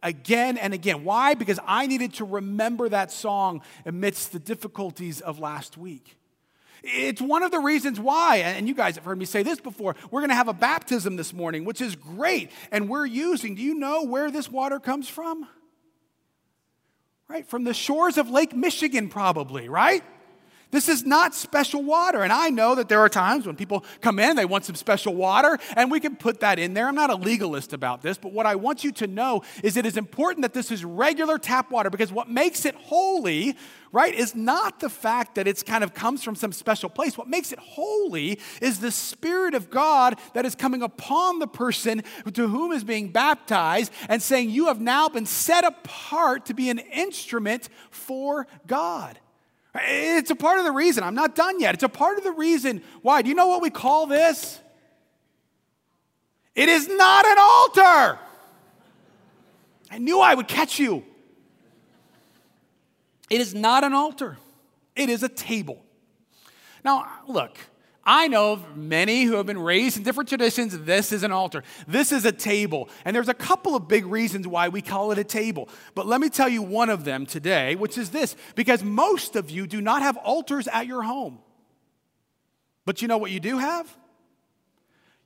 again 0.01 0.58
and 0.58 0.73
again. 0.73 1.04
Why? 1.04 1.36
Because 1.36 1.60
I 1.67 1.86
needed 1.86 2.15
to 2.15 2.25
remember 2.25 2.89
that 2.89 3.12
song 3.12 3.62
amidst 3.86 4.32
the 4.32 4.39
difficulties 4.39 5.21
of 5.21 5.39
last 5.39 5.77
week. 5.77 6.17
It's 6.83 7.21
one 7.21 7.43
of 7.43 7.51
the 7.51 7.59
reasons 7.59 7.99
why, 7.99 8.37
and 8.37 8.67
you 8.67 8.73
guys 8.73 8.95
have 8.95 9.05
heard 9.05 9.17
me 9.17 9.25
say 9.25 9.43
this 9.43 9.59
before, 9.59 9.95
we're 10.09 10.21
going 10.21 10.29
to 10.29 10.35
have 10.35 10.47
a 10.47 10.53
baptism 10.53 11.15
this 11.15 11.31
morning, 11.31 11.63
which 11.63 11.79
is 11.79 11.95
great. 11.95 12.49
And 12.71 12.89
we're 12.89 13.05
using, 13.05 13.55
do 13.55 13.61
you 13.61 13.75
know 13.75 14.03
where 14.03 14.31
this 14.31 14.49
water 14.49 14.79
comes 14.79 15.07
from? 15.07 15.47
Right? 17.27 17.47
From 17.47 17.63
the 17.63 17.73
shores 17.73 18.17
of 18.17 18.29
Lake 18.29 18.55
Michigan, 18.55 19.09
probably, 19.09 19.69
right? 19.69 20.03
This 20.71 20.88
is 20.88 21.05
not 21.05 21.36
special 21.36 21.84
water. 21.84 22.23
And 22.23 22.31
I 22.31 22.49
know 22.49 22.75
that 22.75 22.88
there 22.88 23.01
are 23.01 23.10
times 23.10 23.45
when 23.45 23.57
people 23.57 23.84
come 23.99 24.19
in, 24.19 24.38
they 24.38 24.45
want 24.45 24.65
some 24.65 24.75
special 24.75 25.13
water, 25.13 25.60
and 25.75 25.91
we 25.91 25.99
can 25.99 26.15
put 26.15 26.39
that 26.39 26.60
in 26.60 26.73
there. 26.73 26.88
I'm 26.88 26.95
not 26.95 27.10
a 27.10 27.15
legalist 27.15 27.73
about 27.73 28.01
this, 28.01 28.17
but 28.17 28.31
what 28.31 28.45
I 28.45 28.55
want 28.55 28.84
you 28.84 28.91
to 28.93 29.07
know 29.07 29.43
is 29.63 29.75
it 29.75 29.86
is 29.86 29.97
important 29.97 30.43
that 30.43 30.53
this 30.53 30.71
is 30.71 30.86
regular 30.86 31.38
tap 31.38 31.71
water 31.71 31.89
because 31.89 32.12
what 32.12 32.29
makes 32.29 32.65
it 32.65 32.73
holy, 32.75 33.57
right, 33.91 34.13
is 34.13 34.34
not 34.34 34.79
the 34.79 34.89
fact 34.89 35.36
that 35.36 35.45
it's 35.45 35.62
kind 35.62 35.84
of 35.84 35.93
comes 35.93 36.23
from 36.23 36.36
some 36.36 36.53
special 36.53 36.89
place. 36.89 37.17
What 37.17 37.27
makes 37.27 37.51
it 37.51 37.60
holy 37.60 38.39
is 38.62 38.79
the 38.79 38.91
Spirit 38.91 39.53
of 39.53 39.69
God 39.69 40.17
that 40.34 40.45
is 40.45 40.55
coming 40.55 40.81
upon 40.81 41.39
the 41.39 41.47
person 41.47 42.01
to 42.34 42.47
whom 42.47 42.71
is 42.71 42.86
being 42.86 43.10
baptized 43.10 43.91
and 44.07 44.21
saying, 44.21 44.49
You 44.49 44.67
have 44.67 44.79
now 44.79 45.10
been 45.10 45.25
set 45.25 45.65
apart 45.65 46.45
to 46.45 46.53
be 46.53 46.69
an 46.69 46.79
instrument 46.79 47.67
for 47.89 48.47
God. 48.67 49.19
It's 49.73 50.29
a 50.29 50.36
part 50.36 50.60
of 50.60 50.65
the 50.65 50.71
reason. 50.71 51.03
I'm 51.03 51.15
not 51.15 51.36
done 51.36 51.60
yet. 51.60 51.73
It's 51.75 51.84
a 51.84 51.89
part 51.89 52.17
of 52.17 52.23
the 52.23 52.31
reason 52.31 52.81
why. 53.01 53.21
Do 53.21 53.29
you 53.29 53.36
know 53.36 53.47
what 53.47 53.62
we 53.62 53.69
call 53.69 54.05
this? 54.05 54.60
It 56.55 56.67
is 56.67 56.88
not 56.88 57.25
an 57.25 57.38
altar. 57.39 58.19
I 59.89 59.97
knew 59.97 60.19
I 60.19 60.36
would 60.36 60.47
catch 60.47 60.79
you. 60.79 61.03
It 63.29 63.39
is 63.39 63.55
not 63.55 63.86
an 63.86 63.93
altar, 63.93 64.38
it 64.95 65.10
is 65.10 65.23
a 65.23 65.29
table. 65.29 65.81
Now, 66.84 67.07
look, 67.27 67.57
I 68.03 68.27
know 68.27 68.53
of 68.53 68.75
many 68.75 69.25
who 69.25 69.35
have 69.35 69.45
been 69.45 69.59
raised 69.59 69.97
in 69.97 70.03
different 70.03 70.27
traditions. 70.27 70.77
This 70.79 71.11
is 71.11 71.21
an 71.21 71.31
altar. 71.31 71.63
This 71.87 72.11
is 72.11 72.25
a 72.25 72.31
table. 72.31 72.89
And 73.05 73.15
there's 73.15 73.29
a 73.29 73.33
couple 73.33 73.75
of 73.75 73.87
big 73.87 74.05
reasons 74.05 74.47
why 74.47 74.69
we 74.69 74.81
call 74.81 75.11
it 75.11 75.19
a 75.19 75.23
table. 75.23 75.69
But 75.93 76.07
let 76.07 76.19
me 76.19 76.29
tell 76.29 76.49
you 76.49 76.63
one 76.63 76.89
of 76.89 77.05
them 77.05 77.25
today, 77.27 77.75
which 77.75 77.97
is 77.97 78.09
this 78.09 78.35
because 78.55 78.83
most 78.83 79.35
of 79.35 79.51
you 79.51 79.67
do 79.67 79.81
not 79.81 80.01
have 80.01 80.17
altars 80.17 80.67
at 80.67 80.87
your 80.87 81.03
home. 81.03 81.39
But 82.85 83.01
you 83.03 83.07
know 83.07 83.19
what 83.19 83.29
you 83.29 83.39
do 83.39 83.59
have? 83.59 83.95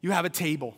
You 0.02 0.12
have 0.12 0.26
a 0.26 0.30
table. 0.30 0.76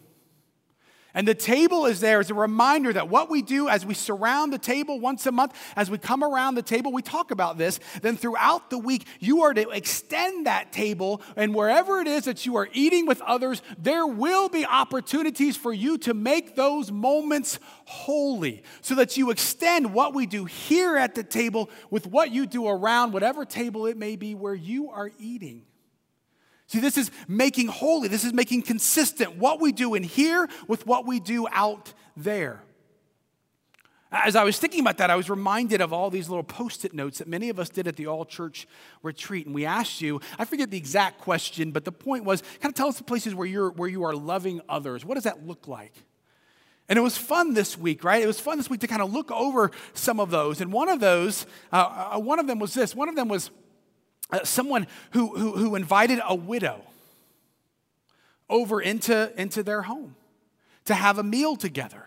And 1.17 1.27
the 1.27 1.33
table 1.33 1.87
is 1.87 1.99
there 1.99 2.19
as 2.19 2.29
a 2.29 2.35
reminder 2.35 2.93
that 2.93 3.09
what 3.09 3.27
we 3.27 3.41
do 3.41 3.69
as 3.69 3.83
we 3.83 3.95
surround 3.95 4.53
the 4.53 4.59
table 4.59 4.99
once 4.99 5.25
a 5.25 5.31
month, 5.31 5.51
as 5.75 5.89
we 5.89 5.97
come 5.97 6.23
around 6.23 6.53
the 6.53 6.61
table, 6.61 6.91
we 6.91 7.01
talk 7.01 7.31
about 7.31 7.57
this. 7.57 7.79
Then 8.03 8.17
throughout 8.17 8.69
the 8.69 8.77
week, 8.77 9.07
you 9.19 9.41
are 9.41 9.51
to 9.51 9.67
extend 9.71 10.45
that 10.45 10.71
table. 10.71 11.23
And 11.35 11.55
wherever 11.55 11.99
it 12.01 12.07
is 12.07 12.25
that 12.25 12.45
you 12.45 12.55
are 12.57 12.69
eating 12.71 13.07
with 13.07 13.19
others, 13.21 13.63
there 13.79 14.05
will 14.05 14.47
be 14.47 14.63
opportunities 14.63 15.57
for 15.57 15.73
you 15.73 15.97
to 15.97 16.13
make 16.13 16.55
those 16.55 16.91
moments 16.91 17.57
holy 17.85 18.61
so 18.81 18.93
that 18.93 19.17
you 19.17 19.31
extend 19.31 19.95
what 19.95 20.13
we 20.13 20.27
do 20.27 20.45
here 20.45 20.97
at 20.97 21.15
the 21.15 21.23
table 21.23 21.71
with 21.89 22.05
what 22.05 22.29
you 22.29 22.45
do 22.45 22.67
around 22.67 23.11
whatever 23.11 23.43
table 23.43 23.87
it 23.87 23.97
may 23.97 24.17
be 24.17 24.35
where 24.35 24.53
you 24.53 24.91
are 24.91 25.09
eating. 25.17 25.63
See, 26.67 26.79
this 26.79 26.97
is 26.97 27.11
making 27.27 27.67
holy, 27.67 28.09
this 28.09 28.25
is 28.25 28.33
making 28.33 28.63
consistent 28.63 29.37
what 29.37 29.61
we 29.61 29.71
do 29.71 29.95
in 29.95 30.03
here 30.03 30.47
with 30.67 30.85
what 30.85 31.05
we 31.05 31.19
do 31.19 31.47
out 31.51 31.93
there. 32.17 32.61
As 34.11 34.37
I 34.37 34.43
was 34.43 34.57
thinking 34.57 34.79
about 34.79 34.97
that, 34.97 35.09
I 35.09 35.15
was 35.15 35.29
reminded 35.29 35.81
of 35.81 35.91
all 35.91 36.09
these 36.09 36.29
little 36.29 36.43
post 36.43 36.85
it 36.85 36.93
notes 36.93 37.17
that 37.17 37.27
many 37.27 37.49
of 37.49 37.59
us 37.59 37.69
did 37.69 37.87
at 37.87 37.97
the 37.97 38.07
all 38.07 38.23
church 38.25 38.67
retreat. 39.03 39.45
And 39.45 39.55
we 39.55 39.65
asked 39.65 40.01
you, 40.01 40.21
I 40.39 40.45
forget 40.45 40.71
the 40.71 40.77
exact 40.77 41.19
question, 41.19 41.71
but 41.71 41.83
the 41.83 41.91
point 41.91 42.23
was 42.23 42.41
kind 42.61 42.71
of 42.71 42.75
tell 42.75 42.87
us 42.87 42.97
the 42.97 43.03
places 43.03 43.35
where, 43.35 43.47
you're, 43.47 43.69
where 43.71 43.89
you 43.89 44.03
are 44.03 44.15
loving 44.15 44.61
others. 44.69 45.03
What 45.03 45.15
does 45.15 45.25
that 45.25 45.45
look 45.45 45.67
like? 45.67 45.93
And 46.89 46.97
it 46.97 47.01
was 47.01 47.17
fun 47.17 47.53
this 47.53 47.77
week, 47.77 48.05
right? 48.05 48.23
It 48.23 48.27
was 48.27 48.39
fun 48.39 48.57
this 48.57 48.69
week 48.69 48.79
to 48.79 48.87
kind 48.87 49.01
of 49.01 49.11
look 49.11 49.29
over 49.29 49.71
some 49.93 50.21
of 50.21 50.31
those. 50.31 50.61
And 50.61 50.71
one 50.71 50.87
of 50.87 51.01
those, 51.01 51.45
uh, 51.73 52.13
uh 52.13 52.19
one 52.19 52.39
of 52.39 52.47
them 52.47 52.59
was 52.59 52.73
this 52.73 52.95
one 52.95 53.09
of 53.09 53.15
them 53.15 53.27
was 53.27 53.51
uh, 54.29 54.43
someone 54.43 54.87
who, 55.11 55.37
who, 55.37 55.53
who 55.53 55.75
invited 55.75 56.19
a 56.25 56.35
widow 56.35 56.81
over 58.49 58.81
into, 58.81 59.31
into 59.39 59.63
their 59.63 59.83
home 59.83 60.15
to 60.85 60.93
have 60.93 61.17
a 61.17 61.23
meal 61.23 61.55
together. 61.55 62.03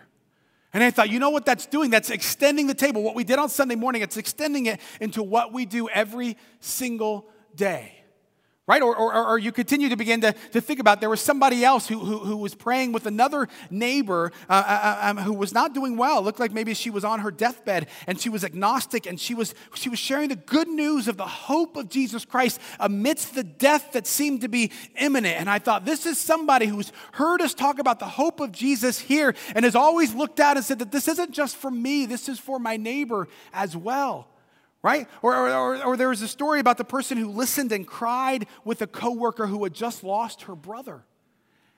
And 0.73 0.83
I 0.83 0.91
thought, 0.91 1.09
you 1.09 1.19
know 1.19 1.29
what 1.29 1.45
that's 1.45 1.65
doing? 1.65 1.89
That's 1.89 2.09
extending 2.09 2.67
the 2.67 2.73
table. 2.73 3.03
What 3.03 3.15
we 3.15 3.23
did 3.23 3.39
on 3.39 3.49
Sunday 3.49 3.75
morning, 3.75 4.01
it's 4.01 4.17
extending 4.17 4.67
it 4.67 4.79
into 4.99 5.21
what 5.21 5.51
we 5.51 5.65
do 5.65 5.89
every 5.89 6.37
single 6.59 7.27
day 7.55 8.00
right? 8.71 8.81
Or, 8.81 8.95
or, 8.95 9.27
or, 9.27 9.37
you 9.37 9.51
continue 9.51 9.89
to 9.89 9.97
begin 9.97 10.21
to, 10.21 10.31
to 10.53 10.61
think 10.61 10.79
about 10.79 11.01
there 11.01 11.09
was 11.09 11.19
somebody 11.19 11.65
else 11.65 11.89
who, 11.89 11.99
who, 11.99 12.19
who 12.19 12.37
was 12.37 12.55
praying 12.55 12.93
with 12.93 13.05
another 13.05 13.49
neighbor 13.69 14.31
uh, 14.49 14.53
uh, 14.65 14.79
uh, 14.81 15.09
um, 15.09 15.17
who 15.17 15.33
was 15.33 15.53
not 15.53 15.73
doing 15.73 15.97
well. 15.97 16.19
It 16.19 16.21
looked 16.21 16.39
like 16.39 16.53
maybe 16.53 16.73
she 16.73 16.89
was 16.89 17.03
on 17.03 17.19
her 17.19 17.31
deathbed 17.31 17.87
and 18.07 18.17
she 18.17 18.29
was 18.29 18.45
agnostic 18.45 19.05
and 19.07 19.19
she 19.19 19.35
was, 19.35 19.53
she 19.75 19.89
was 19.89 19.99
sharing 19.99 20.29
the 20.29 20.37
good 20.37 20.69
news 20.69 21.09
of 21.09 21.17
the 21.17 21.27
hope 21.27 21.75
of 21.75 21.89
Jesus 21.89 22.23
Christ 22.23 22.61
amidst 22.79 23.35
the 23.35 23.43
death 23.43 23.91
that 23.91 24.07
seemed 24.07 24.39
to 24.39 24.47
be 24.47 24.71
imminent. 24.97 25.37
And 25.37 25.49
I 25.49 25.59
thought, 25.59 25.83
this 25.83 26.05
is 26.05 26.17
somebody 26.17 26.67
who's 26.67 26.93
heard 27.11 27.41
us 27.41 27.53
talk 27.53 27.77
about 27.77 27.99
the 27.99 28.05
hope 28.05 28.39
of 28.39 28.53
Jesus 28.53 28.99
here 28.99 29.35
and 29.53 29.65
has 29.65 29.75
always 29.75 30.15
looked 30.15 30.39
out 30.39 30.55
and 30.55 30.65
said 30.65 30.79
that 30.79 30.93
this 30.93 31.09
isn't 31.09 31.31
just 31.31 31.57
for 31.57 31.69
me, 31.69 32.05
this 32.05 32.29
is 32.29 32.39
for 32.39 32.57
my 32.57 32.77
neighbor 32.77 33.27
as 33.51 33.75
well 33.75 34.30
right? 34.83 35.07
Or, 35.21 35.49
or, 35.49 35.83
or, 35.83 35.97
there 35.97 36.09
was 36.09 36.21
a 36.21 36.27
story 36.27 36.59
about 36.59 36.77
the 36.77 36.83
person 36.83 37.17
who 37.17 37.29
listened 37.29 37.71
and 37.71 37.85
cried 37.85 38.47
with 38.65 38.81
a 38.81 38.87
coworker 38.87 39.45
who 39.45 39.63
had 39.63 39.73
just 39.73 40.03
lost 40.03 40.43
her 40.43 40.55
brother. 40.55 41.03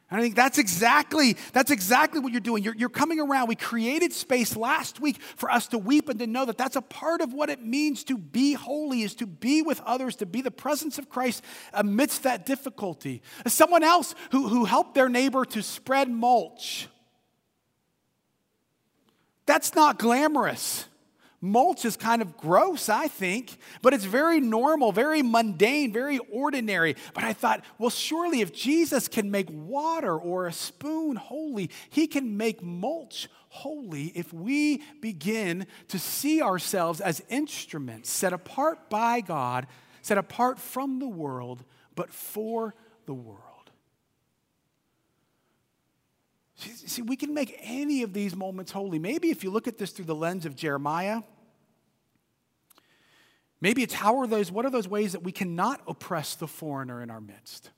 And 0.09 0.19
I 0.19 0.23
think 0.23 0.35
that's 0.35 0.59
exactly, 0.59 1.37
that's 1.53 1.71
exactly 1.71 2.19
what 2.19 2.31
you're 2.31 2.39
doing. 2.39 2.63
You're, 2.63 2.75
you're 2.75 2.87
coming 2.87 3.19
around. 3.19 3.47
We 3.47 3.55
created 3.55 4.13
space 4.13 4.55
last 4.55 4.99
week 4.99 5.19
for 5.21 5.49
us 5.49 5.67
to 5.69 5.79
weep 5.79 6.07
and 6.07 6.19
to 6.19 6.27
know 6.27 6.45
that 6.45 6.57
that's 6.57 6.75
a 6.75 6.81
part 6.81 7.21
of 7.21 7.33
what 7.33 7.49
it 7.49 7.65
means 7.65 8.03
to 8.05 8.17
be 8.17 8.53
holy, 8.53 9.01
is 9.01 9.15
to 9.15 9.25
be 9.25 9.63
with 9.63 9.81
others, 9.81 10.15
to 10.17 10.27
be 10.27 10.41
the 10.41 10.51
presence 10.51 10.99
of 10.99 11.09
Christ 11.09 11.43
amidst 11.73 12.23
that 12.23 12.45
difficulty. 12.45 13.23
Someone 13.47 13.83
else 13.83 14.13
who, 14.31 14.47
who 14.47 14.65
helped 14.65 14.93
their 14.93 15.09
neighbor 15.09 15.45
to 15.45 15.63
spread 15.63 16.09
mulch. 16.09 16.87
That's 19.45 19.73
not 19.73 19.97
glamorous. 19.97 20.85
Mulch 21.45 21.83
is 21.83 21.97
kind 21.97 22.21
of 22.21 22.37
gross, 22.37 22.87
I 22.87 23.09
think, 23.09 23.57
but 23.81 23.93
it's 23.93 24.05
very 24.05 24.39
normal, 24.39 24.93
very 24.93 25.21
mundane, 25.21 25.91
very 25.91 26.17
ordinary. 26.31 26.95
But 27.13 27.25
I 27.25 27.33
thought, 27.33 27.65
well, 27.77 27.89
surely 27.89 28.39
if 28.39 28.53
Jesus 28.53 29.09
can 29.09 29.29
make 29.29 29.49
water 29.51 30.17
or 30.17 30.47
a 30.47 30.53
spoon 30.53 31.17
holy, 31.17 31.69
he 31.89 32.07
can 32.07 32.37
make 32.37 32.63
mulch 32.63 33.27
holy 33.49 34.13
if 34.15 34.31
we 34.31 34.83
begin 35.01 35.67
to 35.89 35.99
see 35.99 36.41
ourselves 36.41 37.01
as 37.01 37.21
instruments 37.27 38.09
set 38.09 38.31
apart 38.31 38.89
by 38.89 39.19
God, 39.19 39.67
set 40.01 40.17
apart 40.17 40.57
from 40.57 40.99
the 40.99 41.09
world, 41.09 41.65
but 41.93 42.09
for 42.09 42.73
the 43.05 43.13
world. 43.13 43.41
See, 46.55 47.01
we 47.01 47.17
can 47.17 47.33
make 47.33 47.59
any 47.61 48.01
of 48.01 48.13
these 48.13 48.33
moments 48.33 48.71
holy. 48.71 48.97
Maybe 48.97 49.29
if 49.29 49.43
you 49.43 49.51
look 49.51 49.67
at 49.67 49.77
this 49.77 49.91
through 49.91 50.05
the 50.05 50.15
lens 50.15 50.45
of 50.45 50.55
Jeremiah, 50.55 51.21
Maybe 53.63 53.81
it's 53.81 53.93
how 53.93 54.19
are 54.19 54.27
those, 54.27 54.51
what 54.51 54.65
are 54.65 54.69
those 54.69 54.89
ways 54.89 55.13
that 55.13 55.23
we 55.23 55.31
cannot 55.31 55.79
oppress 55.87 56.35
the 56.35 56.47
foreigner 56.47 57.01
in 57.01 57.09
our 57.09 57.21
midst? 57.21 57.71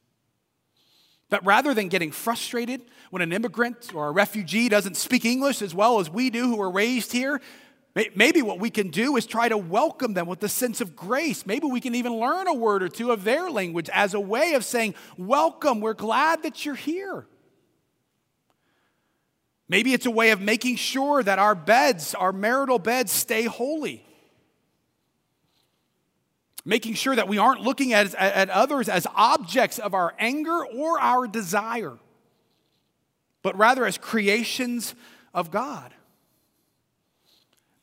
That 1.29 1.45
rather 1.45 1.75
than 1.75 1.89
getting 1.89 2.09
frustrated 2.09 2.81
when 3.11 3.21
an 3.21 3.31
immigrant 3.31 3.93
or 3.93 4.07
a 4.07 4.11
refugee 4.11 4.67
doesn't 4.67 4.97
speak 4.97 5.25
English 5.25 5.61
as 5.61 5.75
well 5.75 5.99
as 5.99 6.09
we 6.09 6.31
do 6.31 6.47
who 6.47 6.59
are 6.59 6.71
raised 6.71 7.11
here, 7.11 7.39
maybe 8.15 8.41
what 8.41 8.59
we 8.59 8.71
can 8.71 8.89
do 8.89 9.15
is 9.15 9.27
try 9.27 9.47
to 9.47 9.59
welcome 9.59 10.15
them 10.15 10.25
with 10.25 10.41
a 10.41 10.49
sense 10.49 10.81
of 10.81 10.95
grace. 10.95 11.45
Maybe 11.45 11.67
we 11.67 11.79
can 11.79 11.93
even 11.93 12.13
learn 12.13 12.47
a 12.47 12.53
word 12.55 12.81
or 12.81 12.89
two 12.89 13.11
of 13.11 13.23
their 13.23 13.51
language 13.51 13.87
as 13.93 14.15
a 14.15 14.19
way 14.19 14.55
of 14.55 14.65
saying, 14.65 14.95
Welcome, 15.19 15.81
we're 15.81 15.93
glad 15.93 16.41
that 16.41 16.65
you're 16.65 16.73
here. 16.73 17.27
Maybe 19.69 19.93
it's 19.93 20.07
a 20.07 20.11
way 20.11 20.31
of 20.31 20.41
making 20.41 20.77
sure 20.77 21.21
that 21.21 21.37
our 21.37 21.53
beds, 21.53 22.15
our 22.15 22.33
marital 22.33 22.79
beds, 22.79 23.11
stay 23.11 23.43
holy 23.43 24.03
making 26.65 26.95
sure 26.95 27.15
that 27.15 27.27
we 27.27 27.37
aren't 27.37 27.61
looking 27.61 27.93
at, 27.93 28.13
at 28.15 28.49
others 28.49 28.89
as 28.89 29.05
objects 29.15 29.77
of 29.77 29.93
our 29.93 30.15
anger 30.17 30.65
or 30.65 30.99
our 30.99 31.27
desire, 31.27 31.97
but 33.43 33.55
rather 33.55 33.85
as 33.85 33.97
creations 33.97 34.95
of 35.33 35.51
God. 35.51 35.93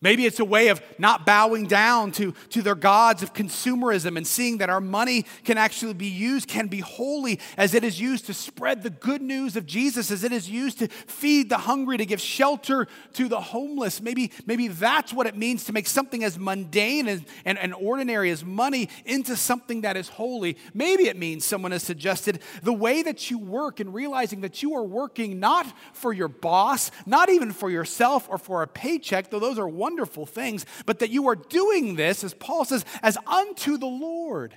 Maybe 0.03 0.27
it's 0.27 0.41
a 0.41 0.45
way 0.45 0.69
of 0.69 0.83
not 0.99 1.25
bowing 1.25 1.69
down 1.69 2.11
to, 2.13 2.33
to 2.51 2.61
their 2.61 2.75
gods 2.75 3.23
of 3.23 3.33
consumerism 3.33 4.17
and 4.17 4.27
seeing 4.27 4.59
that 4.59 4.69
our 4.69 4.81
money 4.81 5.25
can 5.45 5.57
actually 5.57 5.95
be 5.95 6.09
used, 6.09 6.49
can 6.49 6.67
be 6.67 6.81
holy 6.81 7.39
as 7.57 7.73
it 7.73 7.85
is 7.85 8.01
used 8.01 8.27
to 8.27 8.35
spread 8.35 8.83
the 8.83 8.91
good 8.91 9.23
news 9.23 9.57
of 9.57 9.65
Jesus, 9.65 10.11
as 10.11 10.25
it 10.25 10.33
is 10.33 10.51
used 10.51 10.81
to 10.81 10.89
feed 10.89 11.49
the 11.49 11.59
hungry, 11.59 11.97
to 11.97 12.05
give 12.05 12.21
shelter 12.21 12.89
to 13.13 13.29
the 13.29 13.41
homeless. 13.41 14.03
Maybe, 14.03 14.33
maybe 14.45 14.67
that's 14.67 15.13
what 15.13 15.29
it 15.29 15.37
means 15.37 15.65
to 15.65 15.73
make 15.73 15.87
something 15.87 16.25
as 16.25 16.37
mundane 16.37 17.07
and, 17.07 17.25
and, 17.45 17.57
and 17.57 17.73
ordinary 17.73 18.31
as 18.31 18.45
money 18.45 18.89
into 19.05 19.37
something 19.37 19.83
that 19.83 19.97
is 19.97 20.09
holy. 20.09 20.57
Maybe 20.75 21.07
it 21.07 21.17
means, 21.17 21.45
someone 21.45 21.71
has 21.71 21.85
suggested, 21.85 22.41
the 22.65 22.73
way 22.73 23.05
that 23.05 23.31
you 23.31 23.39
work 23.39 23.79
and 23.79 23.95
realizing 23.95 24.41
that 24.41 24.65
you 24.65 24.75
are 24.75 24.85
working 24.85 25.39
not 25.39 25.73
for 25.93 26.13
your 26.13 26.29
boss, 26.29 26.91
not 27.07 27.29
even 27.29 27.53
for 27.53 27.71
yourself 27.71 28.27
or 28.29 28.37
for 28.37 28.63
a 28.63 28.67
paycheck, 28.67 29.31
though 29.31 29.39
those 29.39 29.61
are 29.61 29.69
wonderful 29.69 29.92
wonderful 29.93 30.25
things, 30.25 30.65
but 30.87 31.01
that 31.01 31.11
you 31.11 31.29
are 31.29 31.37
doing 31.37 31.97
this, 31.97 32.25
as 32.25 32.33
Paul 32.33 32.65
says, 32.65 32.85
as 33.03 33.19
unto 33.27 33.77
the 33.77 33.87
Lord. 33.87 34.55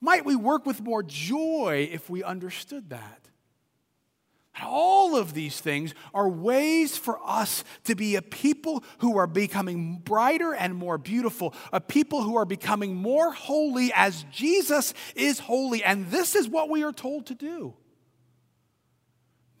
Might 0.00 0.24
we 0.24 0.36
work 0.36 0.64
with 0.64 0.80
more 0.80 1.02
joy 1.02 1.88
if 1.92 2.08
we 2.08 2.22
understood 2.22 2.90
that? 2.90 3.20
All 4.62 5.16
of 5.16 5.34
these 5.34 5.60
things 5.60 5.94
are 6.14 6.28
ways 6.30 6.96
for 6.96 7.20
us 7.26 7.62
to 7.84 7.94
be 7.94 8.16
a 8.16 8.22
people 8.22 8.82
who 8.98 9.18
are 9.18 9.26
becoming 9.26 9.98
brighter 9.98 10.54
and 10.54 10.74
more 10.74 10.96
beautiful, 10.96 11.52
a 11.74 11.80
people 11.80 12.22
who 12.22 12.36
are 12.36 12.46
becoming 12.46 12.94
more 12.94 13.32
holy 13.32 13.92
as 13.94 14.24
Jesus 14.32 14.94
is 15.14 15.40
holy. 15.40 15.84
And 15.84 16.10
this 16.10 16.34
is 16.34 16.48
what 16.48 16.70
we 16.70 16.82
are 16.84 16.92
told 16.92 17.26
to 17.26 17.34
do. 17.34 17.74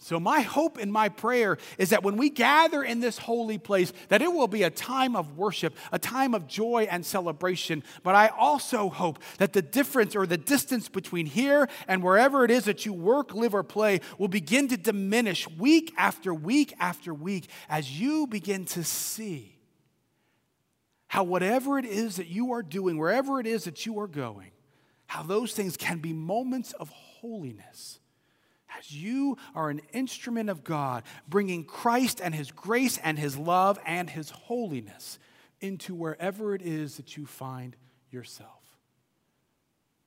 So 0.06 0.20
my 0.20 0.40
hope 0.42 0.78
and 0.78 0.92
my 0.92 1.08
prayer 1.08 1.58
is 1.78 1.90
that 1.90 2.04
when 2.04 2.16
we 2.16 2.30
gather 2.30 2.84
in 2.84 3.00
this 3.00 3.18
holy 3.18 3.58
place 3.58 3.92
that 4.08 4.22
it 4.22 4.32
will 4.32 4.46
be 4.46 4.62
a 4.62 4.70
time 4.70 5.16
of 5.16 5.36
worship, 5.36 5.74
a 5.90 5.98
time 5.98 6.32
of 6.32 6.46
joy 6.46 6.86
and 6.88 7.04
celebration, 7.04 7.82
but 8.04 8.14
I 8.14 8.28
also 8.28 8.88
hope 8.88 9.18
that 9.38 9.52
the 9.52 9.62
difference 9.62 10.14
or 10.14 10.24
the 10.24 10.36
distance 10.36 10.88
between 10.88 11.26
here 11.26 11.68
and 11.88 12.04
wherever 12.04 12.44
it 12.44 12.52
is 12.52 12.66
that 12.66 12.86
you 12.86 12.92
work, 12.92 13.34
live 13.34 13.52
or 13.52 13.64
play 13.64 14.00
will 14.16 14.28
begin 14.28 14.68
to 14.68 14.76
diminish 14.76 15.50
week 15.58 15.92
after 15.96 16.32
week 16.32 16.72
after 16.78 17.12
week 17.12 17.48
as 17.68 18.00
you 18.00 18.28
begin 18.28 18.64
to 18.66 18.84
see 18.84 19.58
how 21.08 21.24
whatever 21.24 21.80
it 21.80 21.84
is 21.84 22.14
that 22.14 22.28
you 22.28 22.52
are 22.52 22.62
doing, 22.62 22.96
wherever 22.96 23.40
it 23.40 23.46
is 23.48 23.64
that 23.64 23.84
you 23.84 23.98
are 23.98 24.06
going, 24.06 24.52
how 25.06 25.24
those 25.24 25.52
things 25.52 25.76
can 25.76 25.98
be 25.98 26.12
moments 26.12 26.72
of 26.74 26.90
holiness 26.90 27.98
as 28.78 28.92
you 28.92 29.36
are 29.54 29.70
an 29.70 29.80
instrument 29.92 30.50
of 30.50 30.64
God, 30.64 31.02
bringing 31.28 31.64
Christ 31.64 32.20
and 32.22 32.34
His 32.34 32.50
grace 32.50 32.98
and 32.98 33.18
His 33.18 33.36
love 33.36 33.78
and 33.86 34.08
His 34.10 34.30
holiness 34.30 35.18
into 35.60 35.94
wherever 35.94 36.54
it 36.54 36.62
is 36.62 36.96
that 36.96 37.16
you 37.16 37.26
find 37.26 37.76
yourself. 38.10 38.50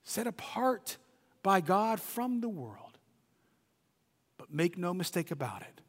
Set 0.04 0.28
apart 0.28 0.98
by 1.44 1.62
God 1.62 2.00
from 2.00 2.42
the 2.42 2.50
world, 2.50 2.98
but 4.38 4.54
make 4.54 4.78
no 4.78 4.94
mistake 4.94 5.32
about 5.32 5.62
it, 5.62 5.82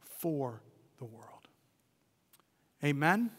for 0.00 0.62
the 0.98 1.04
world. 1.04 1.48
Amen. 2.84 3.30